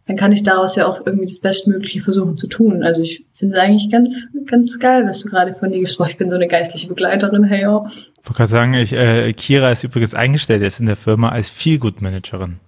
dann 0.07 0.15
kann 0.15 0.31
ich 0.31 0.43
daraus 0.43 0.75
ja 0.75 0.87
auch 0.87 1.05
irgendwie 1.05 1.27
das 1.27 1.39
Bestmögliche 1.39 2.01
versuchen 2.01 2.37
zu 2.37 2.47
tun. 2.47 2.83
Also 2.83 3.01
ich 3.01 3.25
finde 3.33 3.55
es 3.55 3.61
eigentlich 3.61 3.91
ganz, 3.91 4.29
ganz 4.47 4.79
geil, 4.79 5.05
was 5.07 5.21
du 5.21 5.29
gerade 5.29 5.53
von 5.53 5.71
dir 5.71 5.79
gibst. 5.79 5.97
Boah, 5.97 6.07
ich 6.07 6.17
bin 6.17 6.29
so 6.29 6.35
eine 6.35 6.47
geistliche 6.47 6.87
Begleiterin, 6.87 7.43
hey, 7.43 7.67
oh. 7.67 7.85
Ich 7.87 8.27
wollte 8.27 8.37
gerade 8.37 8.51
sagen, 8.51 8.73
ich, 8.73 8.93
äh, 8.93 9.31
Kira 9.33 9.71
ist 9.71 9.83
übrigens 9.83 10.15
eingestellt 10.15 10.61
jetzt 10.61 10.79
in 10.79 10.87
der 10.87 10.95
Firma 10.95 11.29
als 11.29 11.49
Feelgood-Managerin. 11.49 12.59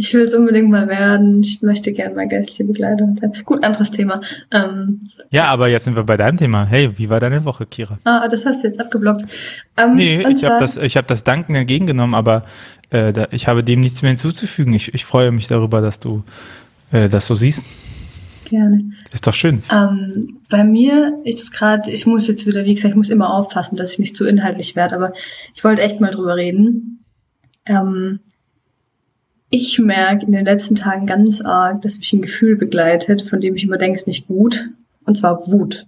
Ich 0.00 0.14
will 0.14 0.22
es 0.22 0.32
unbedingt 0.32 0.70
mal 0.70 0.88
werden. 0.88 1.42
Ich 1.42 1.60
möchte 1.60 1.92
gerne 1.92 2.14
mal 2.14 2.26
geistliche 2.26 2.64
Begleiterin 2.64 3.18
sein. 3.18 3.34
Gut, 3.44 3.62
anderes 3.62 3.90
Thema. 3.90 4.22
Ähm, 4.50 5.10
ja, 5.30 5.44
aber 5.44 5.68
jetzt 5.68 5.84
sind 5.84 5.94
wir 5.94 6.04
bei 6.04 6.16
deinem 6.16 6.38
Thema. 6.38 6.64
Hey, 6.64 6.96
wie 6.96 7.10
war 7.10 7.20
deine 7.20 7.44
Woche, 7.44 7.66
Kira? 7.66 7.98
Ah, 8.04 8.26
das 8.26 8.46
hast 8.46 8.62
du 8.62 8.68
jetzt 8.68 8.80
abgeblockt. 8.80 9.26
Ähm, 9.76 9.96
nee, 9.96 10.26
ich 10.26 10.42
habe 10.42 10.58
das, 10.58 10.78
ich 10.78 10.96
hab 10.96 11.06
das 11.06 11.22
Danken 11.22 11.54
entgegengenommen, 11.54 12.14
aber 12.14 12.44
äh, 12.88 13.12
da, 13.12 13.28
ich 13.30 13.46
habe 13.46 13.62
dem 13.62 13.80
nichts 13.80 14.00
mehr 14.00 14.12
hinzuzufügen. 14.12 14.72
Ich, 14.72 14.94
ich 14.94 15.04
freue 15.04 15.32
mich 15.32 15.48
darüber, 15.48 15.82
dass 15.82 16.00
du 16.00 16.24
äh, 16.92 17.10
das 17.10 17.26
so 17.26 17.34
siehst. 17.34 17.66
Gerne. 18.46 18.92
Ist 19.12 19.26
doch 19.26 19.34
schön. 19.34 19.62
Ähm, 19.70 20.38
bei 20.48 20.64
mir 20.64 21.12
ist 21.24 21.52
gerade, 21.52 21.90
ich 21.90 22.06
muss 22.06 22.26
jetzt 22.26 22.46
wieder, 22.46 22.64
wie 22.64 22.74
gesagt, 22.74 22.92
ich 22.92 22.96
muss 22.96 23.10
immer 23.10 23.34
aufpassen, 23.34 23.76
dass 23.76 23.92
ich 23.92 23.98
nicht 23.98 24.16
zu 24.16 24.24
inhaltlich 24.24 24.76
werde, 24.76 24.94
aber 24.94 25.12
ich 25.54 25.62
wollte 25.62 25.82
echt 25.82 26.00
mal 26.00 26.10
drüber 26.10 26.36
reden. 26.36 27.04
Ähm, 27.66 28.20
ich 29.50 29.78
merke 29.80 30.26
in 30.26 30.32
den 30.32 30.44
letzten 30.44 30.76
Tagen 30.76 31.06
ganz 31.06 31.40
arg, 31.40 31.82
dass 31.82 31.98
mich 31.98 32.12
ein 32.12 32.22
Gefühl 32.22 32.56
begleitet, 32.56 33.22
von 33.22 33.40
dem 33.40 33.56
ich 33.56 33.64
immer 33.64 33.78
denke, 33.78 33.96
es 33.96 34.02
ist 34.02 34.06
nicht 34.06 34.28
gut. 34.28 34.70
Und 35.04 35.16
zwar 35.16 35.46
Wut. 35.48 35.86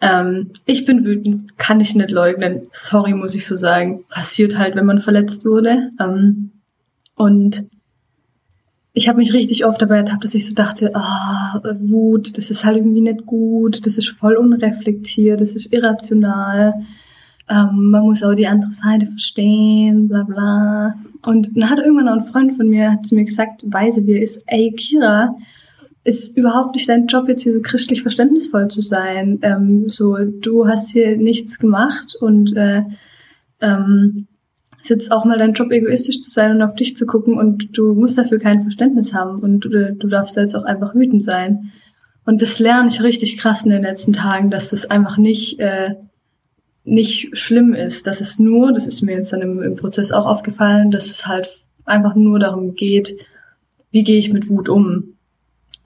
Ähm, 0.00 0.50
ich 0.64 0.86
bin 0.86 1.04
wütend, 1.04 1.58
kann 1.58 1.80
ich 1.80 1.94
nicht 1.94 2.10
leugnen. 2.10 2.62
Sorry, 2.70 3.12
muss 3.12 3.34
ich 3.34 3.46
so 3.46 3.56
sagen. 3.56 4.04
Passiert 4.08 4.56
halt, 4.56 4.76
wenn 4.76 4.86
man 4.86 5.00
verletzt 5.00 5.44
wurde. 5.44 5.90
Ähm, 6.00 6.52
und 7.14 7.66
ich 8.94 9.08
habe 9.08 9.18
mich 9.18 9.34
richtig 9.34 9.66
oft 9.66 9.82
dabei 9.82 9.98
ertappt, 9.98 10.24
dass 10.24 10.34
ich 10.34 10.46
so 10.46 10.54
dachte, 10.54 10.92
ah, 10.94 11.60
Wut, 11.80 12.38
das 12.38 12.50
ist 12.50 12.64
halt 12.64 12.78
irgendwie 12.78 13.02
nicht 13.02 13.26
gut, 13.26 13.86
das 13.86 13.98
ist 13.98 14.08
voll 14.08 14.36
unreflektiert, 14.36 15.40
das 15.40 15.54
ist 15.54 15.72
irrational, 15.72 16.74
ähm, 17.48 17.90
man 17.90 18.02
muss 18.02 18.22
auch 18.22 18.34
die 18.34 18.46
andere 18.46 18.72
Seite 18.72 19.06
verstehen, 19.06 20.08
bla 20.08 20.22
bla. 20.22 20.94
Und 21.24 21.56
dann 21.56 21.70
hat 21.70 21.78
irgendwann 21.78 22.08
auch 22.08 22.24
ein 22.24 22.32
Freund 22.32 22.56
von 22.56 22.68
mir 22.68 22.98
zu 23.02 23.14
mir 23.14 23.24
gesagt, 23.24 23.62
weise 23.66 24.06
wie 24.06 24.16
er 24.16 24.22
ist, 24.22 24.42
ey 24.46 24.72
Kira, 24.72 25.34
ist 26.04 26.36
überhaupt 26.36 26.74
nicht 26.74 26.88
dein 26.88 27.06
Job, 27.06 27.28
jetzt 27.28 27.42
hier 27.42 27.52
so 27.52 27.60
christlich 27.60 28.02
verständnisvoll 28.02 28.68
zu 28.68 28.80
sein. 28.80 29.38
Ähm, 29.42 29.88
so, 29.88 30.16
du 30.16 30.66
hast 30.66 30.90
hier 30.90 31.16
nichts 31.16 31.58
gemacht 31.58 32.16
und 32.20 32.56
äh, 32.56 32.82
ähm, 33.60 34.26
ist 34.80 34.90
jetzt 34.90 35.12
auch 35.12 35.24
mal 35.24 35.38
dein 35.38 35.52
Job, 35.52 35.70
egoistisch 35.72 36.20
zu 36.20 36.30
sein 36.30 36.52
und 36.52 36.62
auf 36.62 36.74
dich 36.74 36.96
zu 36.96 37.04
gucken 37.04 37.36
und 37.36 37.76
du 37.76 37.94
musst 37.94 38.16
dafür 38.16 38.38
kein 38.38 38.62
Verständnis 38.62 39.12
haben 39.12 39.40
und 39.40 39.60
du, 39.60 39.92
du 39.94 40.08
darfst 40.08 40.36
jetzt 40.36 40.54
auch 40.54 40.64
einfach 40.64 40.94
wütend 40.94 41.24
sein. 41.24 41.72
Und 42.24 42.42
das 42.42 42.58
lerne 42.58 42.88
ich 42.88 43.02
richtig 43.02 43.38
krass 43.38 43.64
in 43.64 43.70
den 43.70 43.82
letzten 43.82 44.12
Tagen, 44.12 44.50
dass 44.50 44.70
das 44.70 44.90
einfach 44.90 45.16
nicht, 45.16 45.58
äh, 45.60 45.94
nicht 46.88 47.36
schlimm 47.36 47.74
ist. 47.74 48.06
Dass 48.06 48.20
es 48.20 48.38
nur, 48.38 48.72
das 48.72 48.86
ist 48.86 49.02
mir 49.02 49.12
jetzt 49.12 49.32
dann 49.32 49.42
im, 49.42 49.62
im 49.62 49.76
Prozess 49.76 50.12
auch 50.12 50.26
aufgefallen, 50.26 50.90
dass 50.90 51.06
es 51.06 51.26
halt 51.26 51.48
einfach 51.84 52.14
nur 52.14 52.38
darum 52.38 52.74
geht, 52.74 53.14
wie 53.90 54.02
gehe 54.02 54.18
ich 54.18 54.32
mit 54.32 54.48
Wut 54.48 54.68
um. 54.68 55.14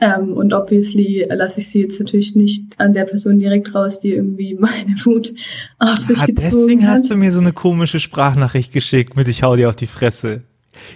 Ähm, 0.01 0.33
und 0.33 0.53
obviously 0.53 1.27
lasse 1.31 1.61
ich 1.61 1.71
sie 1.71 1.83
jetzt 1.83 2.01
natürlich 2.01 2.35
nicht 2.35 2.65
an 2.79 2.93
der 2.93 3.05
Person 3.05 3.39
direkt 3.39 3.73
raus, 3.75 4.01
die 4.01 4.13
irgendwie 4.13 4.55
meine 4.59 4.97
Wut 5.05 5.33
auf 5.79 5.99
sich 5.99 6.21
ah, 6.21 6.27
gezogen 6.27 6.51
deswegen 6.51 6.89
hat. 6.89 7.01
hast 7.01 7.11
du 7.11 7.17
mir 7.17 7.31
so 7.31 7.41
eine 7.41 7.53
komische 7.53 8.01
Sprachnachricht 8.01 8.73
geschickt 8.73 9.17
mit 9.17 9.29
ich 9.29 9.43
hau 9.43 9.55
dir 9.55 9.69
auf 9.69 9.77
die 9.77 9.87
Fresse. 9.87 10.43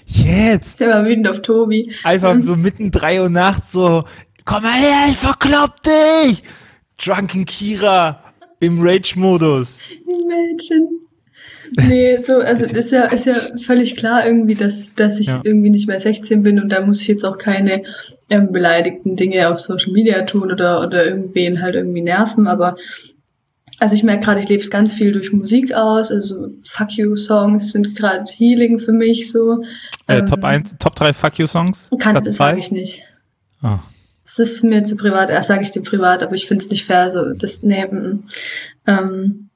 Jetzt! 0.06 0.80
Ich 0.80 0.86
war 0.86 1.04
wütend 1.04 1.28
auf 1.28 1.42
Tobi. 1.42 1.92
Einfach 2.02 2.34
mhm. 2.34 2.46
so 2.46 2.56
mitten 2.56 2.90
drei 2.90 3.20
Uhr 3.20 3.28
nachts 3.28 3.72
so, 3.72 4.04
komm 4.44 4.62
mal 4.62 4.72
her, 4.72 5.06
ich 5.10 5.16
verklopp 5.16 5.76
dich! 5.82 6.42
Drunken 6.98 7.44
Kira 7.44 8.22
im 8.60 8.80
Rage-Modus. 8.80 9.80
Imagine. 10.04 10.88
Nee, 11.88 12.16
so, 12.18 12.38
also 12.38 12.64
ist 12.64 12.92
ja, 12.92 13.04
ist 13.06 13.26
ja 13.26 13.34
völlig 13.58 13.96
klar 13.96 14.26
irgendwie, 14.26 14.54
dass, 14.54 14.94
dass 14.94 15.18
ich 15.18 15.26
ja. 15.26 15.40
irgendwie 15.42 15.70
nicht 15.70 15.88
mehr 15.88 15.98
16 15.98 16.42
bin 16.42 16.60
und 16.60 16.70
da 16.70 16.84
muss 16.84 17.02
ich 17.02 17.08
jetzt 17.08 17.24
auch 17.24 17.38
keine 17.38 17.82
ähm, 18.30 18.52
beleidigten 18.52 19.16
Dinge 19.16 19.48
auf 19.48 19.58
Social 19.58 19.92
Media 19.92 20.22
tun 20.22 20.52
oder, 20.52 20.86
oder 20.86 21.04
irgendwen 21.04 21.62
halt 21.62 21.74
irgendwie 21.74 22.02
nerven, 22.02 22.46
aber 22.46 22.76
also 23.78 23.94
ich 23.94 24.02
merke 24.02 24.24
gerade, 24.24 24.40
ich 24.40 24.48
lebe 24.48 24.62
es 24.62 24.70
ganz 24.70 24.94
viel 24.94 25.12
durch 25.12 25.32
Musik 25.32 25.74
aus, 25.74 26.10
also 26.10 26.48
Fuck 26.64 26.92
You 26.92 27.14
Songs 27.14 27.72
sind 27.72 27.94
gerade 27.94 28.24
Healing 28.24 28.78
für 28.78 28.92
mich 28.92 29.30
so. 29.30 29.62
Äh, 30.06 30.18
ähm, 30.18 30.26
Top 30.26 30.44
1, 30.44 30.76
Top 30.78 30.94
3 30.96 31.12
Fuck 31.12 31.38
You 31.38 31.46
Songs? 31.46 31.88
Kann, 31.98 32.22
das 32.22 32.36
sage 32.36 32.58
ich 32.58 32.70
nicht. 32.70 33.02
Oh. 33.62 33.78
Das 34.26 34.38
ist 34.40 34.64
mir 34.64 34.82
zu 34.84 34.96
privat, 34.96 35.30
erst 35.30 35.48
sage 35.48 35.62
ich 35.62 35.70
dir 35.70 35.82
privat, 35.82 36.22
aber 36.22 36.34
ich 36.34 36.46
finde 36.46 36.62
es 36.62 36.70
nicht 36.70 36.84
fair, 36.84 37.12
so 37.12 37.32
das 37.32 37.62
neben. 37.62 38.24
Ähm, 38.86 39.50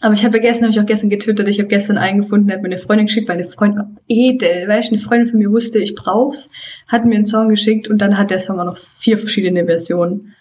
aber 0.00 0.14
ich 0.14 0.24
habe 0.24 0.38
ja 0.38 0.42
gestern, 0.42 0.64
habe 0.64 0.72
ich 0.72 0.80
auch 0.80 0.86
gestern 0.86 1.10
getwittert, 1.10 1.46
ich 1.46 1.58
habe 1.58 1.68
gestern 1.68 1.98
eingefunden, 1.98 2.50
hat 2.50 2.62
mir 2.62 2.66
eine 2.66 2.78
Freundin 2.78 3.06
geschickt, 3.06 3.28
weil 3.28 3.36
eine 3.36 3.46
Freundin, 3.46 3.98
edel, 4.08 4.66
weißt 4.66 4.90
du, 4.90 4.94
eine 4.94 5.02
Freundin 5.02 5.28
von 5.28 5.38
mir 5.38 5.50
wusste, 5.50 5.78
ich 5.78 5.94
brauch's, 5.94 6.52
hat 6.88 7.04
mir 7.04 7.14
einen 7.14 7.26
Song 7.26 7.50
geschickt 7.50 7.88
und 7.88 7.98
dann 7.98 8.18
hat 8.18 8.30
der 8.30 8.40
Song 8.40 8.58
auch 8.58 8.64
noch 8.64 8.78
vier 8.78 9.18
verschiedene 9.18 9.66
Versionen. 9.66 10.34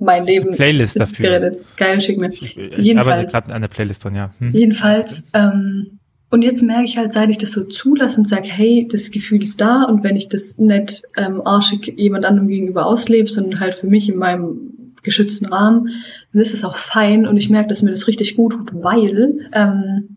Mein 0.00 0.24
Leben. 0.24 0.54
Playlist 0.54 1.00
dafür. 1.00 1.26
Geredet. 1.26 1.58
Geil, 1.76 2.00
schick 2.00 2.18
mir. 2.18 2.30
Ich, 2.30 2.56
ich 2.56 2.78
jedenfalls. 2.78 3.32
gerade 3.32 3.52
an 3.52 3.62
der 3.62 3.68
Playlist 3.68 4.04
dran, 4.04 4.14
ja. 4.14 4.30
Hm. 4.38 4.52
Jedenfalls, 4.52 5.24
ähm, 5.32 5.97
und 6.30 6.42
jetzt 6.42 6.62
merke 6.62 6.84
ich 6.84 6.98
halt, 6.98 7.12
seit 7.12 7.30
ich 7.30 7.38
das 7.38 7.52
so 7.52 7.64
zulasse 7.64 8.20
und 8.20 8.28
sage, 8.28 8.48
hey, 8.48 8.86
das 8.90 9.10
Gefühl 9.10 9.42
ist 9.42 9.60
da 9.60 9.84
und 9.84 10.04
wenn 10.04 10.16
ich 10.16 10.28
das 10.28 10.58
nicht 10.58 11.02
ähm, 11.16 11.40
arschig 11.44 11.94
jemand 11.96 12.26
anderem 12.26 12.48
gegenüber 12.48 12.86
auslebe, 12.86 13.30
sondern 13.30 13.60
halt 13.60 13.74
für 13.74 13.86
mich 13.86 14.08
in 14.08 14.16
meinem 14.16 14.92
geschützten 15.02 15.46
Rahmen, 15.46 15.88
dann 16.32 16.42
ist 16.42 16.52
es 16.52 16.64
auch 16.64 16.76
fein 16.76 17.26
und 17.26 17.38
ich 17.38 17.48
merke, 17.48 17.68
dass 17.68 17.82
mir 17.82 17.90
das 17.90 18.08
richtig 18.08 18.36
gut 18.36 18.52
tut, 18.52 18.82
weil 18.82 19.38
ähm, 19.54 20.16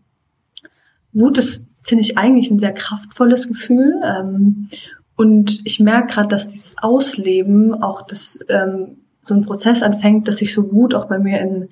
Wut 1.12 1.38
ist, 1.38 1.70
finde 1.80 2.02
ich, 2.02 2.18
eigentlich 2.18 2.50
ein 2.50 2.58
sehr 2.58 2.72
kraftvolles 2.72 3.48
Gefühl. 3.48 4.00
Ähm, 4.04 4.68
und 5.16 5.60
ich 5.64 5.80
merke 5.80 6.14
gerade, 6.14 6.28
dass 6.28 6.48
dieses 6.48 6.76
Ausleben 6.78 7.82
auch 7.82 8.06
das, 8.06 8.38
ähm, 8.48 8.98
so 9.22 9.34
ein 9.34 9.46
Prozess 9.46 9.82
anfängt, 9.82 10.26
dass 10.28 10.38
sich 10.38 10.52
so 10.52 10.72
Wut 10.72 10.94
auch 10.94 11.06
bei 11.06 11.18
mir 11.18 11.40
in 11.40 11.68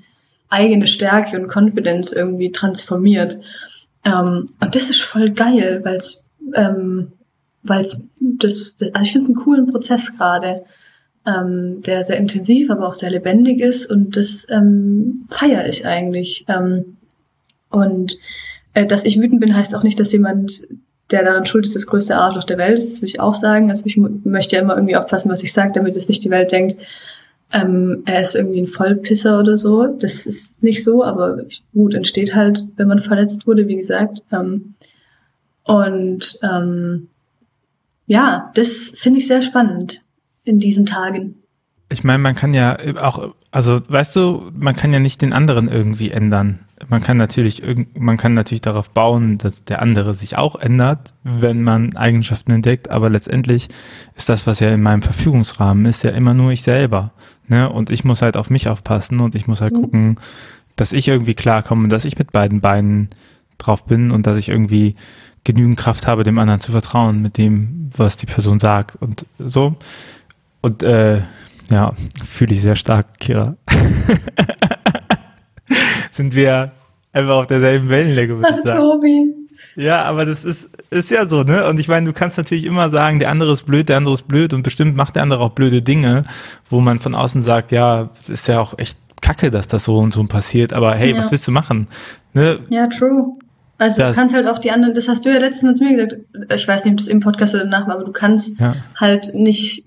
eigene 0.49 0.87
Stärke 0.87 1.40
und 1.40 1.49
Confidence 1.49 2.12
irgendwie 2.12 2.52
transformiert. 2.52 3.38
Ähm, 4.04 4.47
und 4.61 4.75
das 4.75 4.90
ist 4.90 5.02
voll 5.02 5.30
geil, 5.30 5.80
weil 5.85 5.97
es 5.97 6.26
ähm, 6.54 7.12
weil's 7.62 8.07
das, 8.21 8.76
das, 8.76 8.90
also 8.92 9.04
ich 9.04 9.12
finde 9.12 9.25
es 9.25 9.28
einen 9.28 9.45
coolen 9.45 9.66
Prozess 9.71 10.16
gerade 10.16 10.64
ähm, 11.26 11.80
der 11.83 12.04
sehr 12.04 12.16
intensiv, 12.16 12.71
aber 12.71 12.88
auch 12.88 12.95
sehr 12.95 13.11
lebendig 13.11 13.61
ist 13.61 13.87
und 13.87 14.16
das 14.16 14.47
ähm, 14.50 15.25
feiere 15.28 15.69
ich 15.69 15.87
eigentlich. 15.87 16.45
Ähm, 16.49 16.97
und 17.71 18.19
äh, 18.75 18.87
dass 18.87 19.04
ich 19.04 19.21
wütend 19.21 19.40
bin, 19.40 19.54
heißt 19.54 19.75
auch 19.75 19.83
nicht, 19.83 20.00
dass 20.00 20.12
jemand, 20.12 20.66
der 21.11 21.25
daran 21.25 21.45
schuld 21.45 21.66
ist, 21.66 21.76
das 21.76 21.87
größte 21.87 22.16
Arschloch 22.16 22.45
der 22.45 22.59
Welt 22.59 22.78
ist. 22.78 22.90
Das 22.90 23.02
will 23.02 23.09
ich 23.09 23.21
auch 23.21 23.35
sagen. 23.35 23.69
Also 23.69 23.85
ich 23.87 23.97
möchte 23.97 24.57
ja 24.57 24.62
immer 24.62 24.76
irgendwie 24.76 24.97
aufpassen, 24.97 25.30
was 25.30 25.42
ich 25.42 25.52
sage, 25.52 25.73
damit 25.75 25.97
es 25.97 26.09
nicht 26.09 26.25
die 26.25 26.30
Welt 26.30 26.52
denkt, 26.52 26.76
ähm, 27.52 28.02
er 28.07 28.21
ist 28.21 28.35
irgendwie 28.35 28.61
ein 28.61 28.66
Vollpisser 28.66 29.38
oder 29.38 29.57
so. 29.57 29.87
Das 29.87 30.26
ist 30.26 30.62
nicht 30.62 30.85
so, 30.85 31.04
aber 31.04 31.45
Wut 31.73 31.95
entsteht 31.95 32.35
halt, 32.35 32.64
wenn 32.76 32.88
man 32.88 33.00
verletzt 33.00 33.47
wurde, 33.47 33.69
wie 33.69 33.76
gesagt. 33.76 34.23
Ähm, 34.33 34.75
und 35.64 36.38
ähm, 36.42 37.09
ja, 38.07 38.50
das 38.54 38.92
finde 38.97 39.19
ich 39.19 39.26
sehr 39.26 39.42
spannend 39.42 40.02
in 40.45 40.59
diesen 40.59 40.87
Tagen. 40.87 41.35
Ich 41.88 42.04
meine, 42.04 42.19
man 42.19 42.35
kann 42.35 42.54
ja 42.54 42.78
auch, 43.00 43.35
also 43.50 43.80
weißt 43.88 44.14
du, 44.16 44.50
man 44.54 44.75
kann 44.75 44.92
ja 44.92 45.00
nicht 45.00 45.23
den 45.23 45.33
anderen 45.33 45.69
irgendwie 45.69 46.11
ändern. 46.11 46.61
Man 46.88 47.02
kann 47.02 47.18
natürlich, 47.18 47.62
man 47.94 48.16
kann 48.16 48.34
natürlich 48.34 48.62
darauf 48.62 48.90
bauen, 48.90 49.37
dass 49.38 49.64
der 49.64 49.82
andere 49.82 50.14
sich 50.14 50.38
auch 50.38 50.56
ändert, 50.56 51.12
wenn 51.25 51.62
man 51.62 51.96
Eigenschaften 51.96 52.52
entdeckt. 52.52 52.90
Aber 52.90 53.10
letztendlich 53.10 53.68
ist 54.16 54.28
das, 54.28 54.46
was 54.46 54.60
ja 54.60 54.70
in 54.70 54.82
meinem 54.82 55.02
Verfügungsrahmen 55.02 55.84
ist, 55.84 56.04
ja 56.04 56.10
immer 56.12 56.32
nur 56.32 56.52
ich 56.52 56.62
selber. 56.62 57.12
Ne? 57.49 57.68
Und 57.68 57.90
ich 57.90 58.04
muss 58.04 58.22
halt 58.22 58.37
auf 58.37 58.49
mich 58.49 58.68
aufpassen 58.68 59.20
und 59.20 59.34
ich 59.34 59.46
muss 59.46 59.60
halt 59.60 59.72
mhm. 59.72 59.80
gucken, 59.82 60.20
dass 60.76 60.92
ich 60.92 61.08
irgendwie 61.08 61.34
klarkomme, 61.34 61.88
dass 61.88 62.06
ich 62.06 62.18
mit 62.18 62.32
beiden 62.32 62.60
Beinen 62.60 63.10
drauf 63.58 63.84
bin 63.84 64.10
und 64.10 64.26
dass 64.26 64.38
ich 64.38 64.49
irgendwie 64.49 64.96
genügend 65.44 65.78
Kraft 65.78 66.06
habe, 66.06 66.25
dem 66.25 66.38
anderen 66.38 66.60
zu 66.60 66.72
vertrauen 66.72 67.20
mit 67.20 67.37
dem, 67.37 67.90
was 67.96 68.16
die 68.16 68.26
Person 68.26 68.58
sagt 68.58 68.96
und 68.96 69.26
so. 69.38 69.76
Und 70.62 70.82
äh, 70.82 71.22
ja, 71.70 71.92
fühle 72.25 72.54
ich 72.54 72.62
sehr 72.62 72.76
stark, 72.76 73.18
Kira. 73.18 73.56
Sind 76.11 76.35
wir 76.35 76.73
einfach 77.12 77.35
auf 77.37 77.47
derselben 77.47 77.88
Wellenlänge, 77.88 78.38
würde 78.38 78.55
ich 78.59 78.62
sagen. 78.62 78.81
Tobi. 78.81 79.35
Ja, 79.76 80.02
aber 80.05 80.25
das 80.25 80.45
ist, 80.45 80.71
ist 80.90 81.11
ja 81.11 81.26
so, 81.26 81.43
ne? 81.43 81.67
Und 81.69 81.79
ich 81.79 81.87
meine, 81.88 82.07
du 82.07 82.12
kannst 82.12 82.38
natürlich 82.38 82.64
immer 82.64 82.88
sagen, 82.90 83.19
der 83.19 83.31
andere 83.31 83.52
ist 83.52 83.64
blöd, 83.67 83.88
der 83.88 83.99
andere 83.99 84.14
ist 84.14 84.26
blöd 84.26 84.55
und 84.55 84.62
bestimmt 84.62 84.97
macht 84.97 85.17
der 85.17 85.23
andere 85.23 85.40
auch 85.40 85.50
blöde 85.52 85.83
Dinge, 85.83 86.25
wo 86.71 86.81
man 86.81 86.99
von 86.99 87.14
außen 87.14 87.43
sagt, 87.43 87.71
ja, 87.73 88.11
ist 88.26 88.49
ja 88.49 88.59
auch 88.61 88.79
echt 88.79 88.97
kacke, 89.21 89.50
dass 89.50 89.69
das 89.69 89.85
so 89.85 89.99
und 89.99 90.14
so 90.14 90.25
passiert, 90.25 90.73
aber 90.73 90.95
hey, 90.95 91.11
Ja. 91.12 91.19
was 91.19 91.31
willst 91.31 91.47
du 91.47 91.52
machen? 91.52 91.88
Ne? 92.33 92.61
Ja, 92.71 92.87
true. 92.87 93.25
Also 93.76 93.99
Das- 94.02 94.14
du 94.14 94.21
kannst 94.21 94.35
halt 94.35 94.47
auch 94.49 94.59
die 94.59 94.71
anderen, 94.71 94.95
das 94.95 95.09
hast 95.09 95.25
du 95.26 95.31
ja 95.31 95.38
letztens 95.38 95.79
zu 95.79 95.85
mir 95.85 95.95
gesagt, 95.95 96.17
ich 96.55 96.67
weiß 96.69 96.85
nicht, 96.87 96.93
ob 96.95 96.99
das 96.99 97.09
im 97.09 97.21
Podcast 97.21 97.55
oder 97.55 97.64
danach 97.64 97.87
war, 97.87 97.97
aber 97.97 98.05
du 98.05 98.12
kannst 98.12 98.59
Ja. 98.61 98.75
halt 98.97 99.35
nicht 99.35 99.85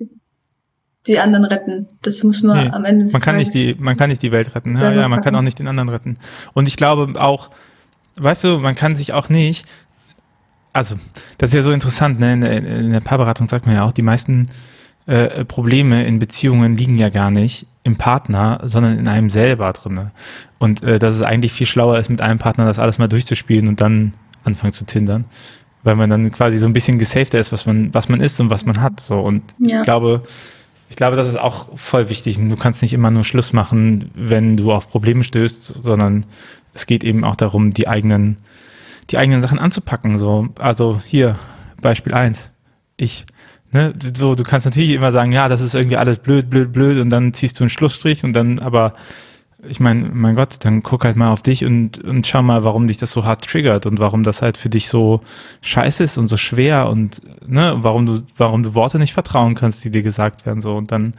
die 1.08 1.20
anderen 1.20 1.46
retten. 1.46 1.88
Das 2.02 2.24
muss 2.24 2.42
man 2.44 2.66
Nee, 2.66 2.72
am 2.72 2.86
Ende 2.86 3.06
des 3.06 3.14
man 3.14 3.22
kann 3.22 3.36
nicht 3.36 3.52
Tages- 3.52 3.76
die, 3.78 3.84
man 3.84 3.98
kann 3.98 4.10
nicht 4.10 4.22
die 4.22 4.32
Welt 4.32 4.56
retten. 4.56 4.76
Ja, 4.76 4.84
selber 4.84 5.02
ja, 5.02 5.08
man 5.08 5.22
kann 5.22 5.36
auch 5.36 5.42
nicht 5.42 5.60
den 5.60 5.68
anderen 5.68 5.90
retten. 5.90 6.18
Und 6.54 6.68
ich 6.68 6.78
glaube 6.78 7.20
auch, 7.22 7.50
weißt 8.18 8.44
du, 8.46 8.60
man 8.60 8.76
kann 8.76 8.96
sich 8.96 9.12
auch 9.14 9.30
nicht, 9.30 9.66
also 10.72 10.96
das 11.38 11.50
ist 11.50 11.56
ja 11.56 11.62
so 11.62 11.72
interessant, 11.72 12.20
ne? 12.20 12.34
In 12.34 12.42
der, 12.42 12.58
in 12.58 12.92
der 12.92 13.00
Paarberatung 13.02 13.48
sagt 13.50 13.66
man 13.66 13.76
ja 13.76 13.84
auch, 13.84 13.92
die 13.92 14.02
meisten 14.02 14.48
äh, 15.06 15.44
Probleme 15.46 16.06
in 16.06 16.20
Beziehungen 16.20 16.78
liegen 16.78 16.98
ja 16.98 17.10
gar 17.10 17.30
nicht 17.32 17.68
im 17.84 17.98
Partner, 17.98 18.62
sondern 18.64 18.98
in 18.98 19.08
einem 19.10 19.30
selber 19.30 19.74
drinne. 19.74 20.12
Und 20.58 20.82
äh, 20.84 21.00
dass 21.00 21.14
es 21.16 21.22
eigentlich 21.22 21.52
viel 21.52 21.68
schlauer 21.68 22.00
ist, 22.00 22.10
mit 22.10 22.22
einem 22.22 22.40
Partner 22.40 22.66
das 22.66 22.80
alles 22.80 22.98
mal 22.98 23.10
durchzuspielen 23.10 23.68
und 23.68 23.82
dann 23.82 24.14
anfangen 24.46 24.72
zu 24.74 24.86
tindern. 24.86 25.26
Weil 25.84 25.96
man 25.98 26.10
dann 26.10 26.32
quasi 26.32 26.58
so 26.58 26.66
ein 26.66 26.72
bisschen 26.72 26.98
gesafter 26.98 27.40
ist, 27.40 27.52
was 27.52 27.66
man, 27.66 27.94
was 27.94 28.08
man 28.08 28.22
ist 28.22 28.40
und 28.40 28.50
was 28.50 28.66
man 28.66 28.80
hat. 28.80 29.02
So. 29.02 29.20
Und 29.20 29.42
Ja. 29.60 29.78
ich 29.78 29.84
glaube, 29.84 30.24
ich 30.94 30.98
glaube, 30.98 31.16
das 31.16 31.28
ist 31.28 31.40
auch 31.40 31.76
voll 31.76 32.12
wichtig. 32.12 32.38
Du 32.38 32.56
kannst 32.56 32.84
nicht 32.84 32.94
immer 32.94 33.10
nur 33.10 33.24
Schluss 33.24 33.52
machen, 33.52 34.12
wenn 34.14 34.58
du 34.58 34.72
auf 34.72 34.88
Probleme 34.88 35.24
stößt, 35.24 35.82
sondern 35.82 36.28
es 36.76 36.86
geht 36.86 37.04
eben 37.04 37.24
auch 37.24 37.36
darum, 37.36 37.74
die 37.74 37.88
eigenen, 37.88 38.38
die 39.10 39.18
eigenen 39.18 39.42
Sachen 39.42 39.58
anzupacken. 39.58 40.20
So, 40.20 40.50
also 40.60 41.02
hier, 41.04 41.40
Beispiel 41.82 42.14
eins 42.14 42.52
Ich, 42.96 43.26
ne, 43.72 43.96
so, 44.16 44.36
du 44.36 44.44
kannst 44.44 44.68
natürlich 44.68 44.92
immer 44.92 45.12
sagen, 45.12 45.32
ja, 45.32 45.50
das 45.50 45.62
ist 45.62 45.74
irgendwie 45.74 45.98
alles 45.98 46.20
blöd, 46.20 46.52
blöd, 46.52 46.72
blöd, 46.72 47.00
und 47.00 47.10
dann 47.10 47.34
ziehst 47.34 47.60
du 47.60 47.64
einen 47.64 47.72
Schlussstrich 47.72 48.24
und 48.24 48.34
dann, 48.34 48.60
aber 48.60 48.94
ich 49.68 49.80
meine, 49.80 50.10
mein 50.10 50.36
Gott, 50.36 50.58
dann 50.62 50.84
guck 50.84 51.06
halt 51.06 51.16
mal 51.16 51.32
auf 51.32 51.42
dich 51.42 51.66
und, 51.66 52.04
und 52.04 52.28
schau 52.28 52.42
mal, 52.42 52.64
warum 52.64 52.88
dich 52.88 52.98
das 52.98 53.12
so 53.12 53.26
hart 53.26 53.46
triggert 53.46 53.86
und 53.86 54.00
warum 54.00 54.24
das 54.24 54.42
halt 54.42 54.58
für 54.58 54.70
dich 54.70 54.88
so 54.88 55.22
scheiße 55.62 56.04
ist 56.04 56.18
und 56.18 56.28
so 56.28 56.38
schwer 56.38 56.90
und 56.90 57.22
ne, 57.48 57.76
warum 57.78 58.06
du, 58.06 58.22
warum 58.38 58.64
du 58.64 58.76
Worte 58.76 59.00
nicht 59.00 59.14
vertrauen 59.14 59.56
kannst, 59.56 59.84
die 59.84 59.92
dir 59.92 60.04
gesagt 60.04 60.46
werden. 60.46 60.62
So, 60.62 60.76
und 60.76 60.92
dann 60.92 61.14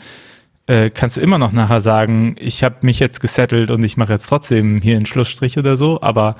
äh, 0.67 0.91
kannst 0.91 1.17
du 1.17 1.21
immer 1.21 1.39
noch 1.39 1.53
nachher 1.53 1.81
sagen, 1.81 2.37
ich 2.39 2.65
habe 2.65 2.77
mich 2.83 2.99
jetzt 2.99 3.21
gesettelt 3.21 3.71
und 3.71 3.83
ich 3.83 3.97
mache 3.97 4.13
jetzt 4.13 4.27
trotzdem 4.27 4.81
hier 4.81 4.97
einen 4.97 5.07
Schlussstrich 5.07 5.59
oder 5.59 5.77
so, 5.77 6.01
aber 6.03 6.37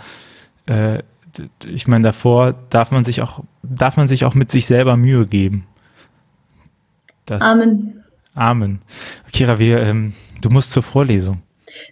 äh, 0.67 1.03
ich 1.67 1.87
meine, 1.87 2.05
davor 2.05 2.55
darf 2.71 2.91
man 2.91 3.05
sich 3.05 3.23
auch, 3.23 3.43
darf 3.63 3.97
man 3.97 4.09
sich 4.09 4.25
auch 4.25 4.35
mit 4.35 4.51
sich 4.51 4.67
selber 4.67 4.97
Mühe 4.97 5.27
geben. 5.27 5.67
Das, 7.27 7.43
Amen. 7.43 8.05
Amen. 8.35 8.81
Kira, 9.33 9.59
wir, 9.59 9.81
ähm, 9.81 10.13
du 10.41 10.51
musst 10.51 10.73
zur 10.73 10.83
Vorlesung. 10.83 11.43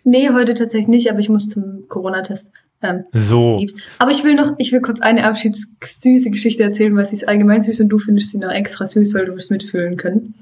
Nee, 0.05 0.31
heute 0.31 0.55
tatsächlich 0.55 0.89
nicht, 0.89 1.11
aber 1.11 1.19
ich 1.21 1.29
muss 1.29 1.49
zum 1.49 1.85
Corona-Test. 1.89 2.51
Ähm, 2.83 3.05
So. 3.13 3.59
liebst. 3.59 3.81
Aber 4.01 4.11
ich 4.11 4.25
will 4.25 4.35
noch, 4.35 4.55
ich 4.59 4.73
will 4.73 4.81
kurz 4.81 5.01
eine 5.01 5.25
abschiedssüße 5.25 6.31
Geschichte 6.31 6.65
erzählen, 6.65 6.95
weil 6.97 7.07
sie 7.07 7.15
ist 7.17 7.29
allgemein 7.29 7.63
süß 7.63 7.81
und 7.81 7.89
du 7.91 7.99
findest 8.01 8.33
sie 8.33 8.39
noch 8.39 8.51
extra 8.51 8.87
süß, 8.87 9.15
weil 9.15 9.27
du 9.27 9.35
es 9.35 9.51
mitfühlen 9.51 9.97
können. 9.97 10.35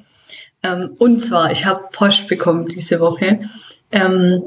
Ähm, 0.63 0.91
und 0.99 1.19
zwar, 1.21 1.53
ich 1.53 1.67
habe 1.67 1.85
Post 1.93 2.29
bekommen 2.29 2.67
diese 2.67 2.99
Woche 3.01 3.41
ähm, 3.93 4.43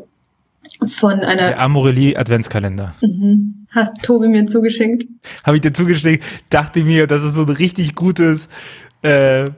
von 0.88 1.20
Der 1.20 1.28
einer, 1.30 1.60
Amorelie 1.60 2.18
Adventskalender. 2.18 2.96
mhm, 3.02 3.68
hast 3.70 4.02
Tobi 4.02 4.28
mir 4.28 4.48
zugeschenkt. 4.48 5.06
Habe 5.44 5.58
ich 5.58 5.62
dir 5.62 5.74
zugesteckt, 5.74 6.24
dachte 6.50 6.82
mir, 6.84 7.06
das 7.06 7.24
ist 7.24 7.36
so 7.36 7.44
ein 7.44 7.50
richtig 7.50 7.94
gutes 7.96 8.50
äh, 9.04 9.46
äh, 9.46 9.52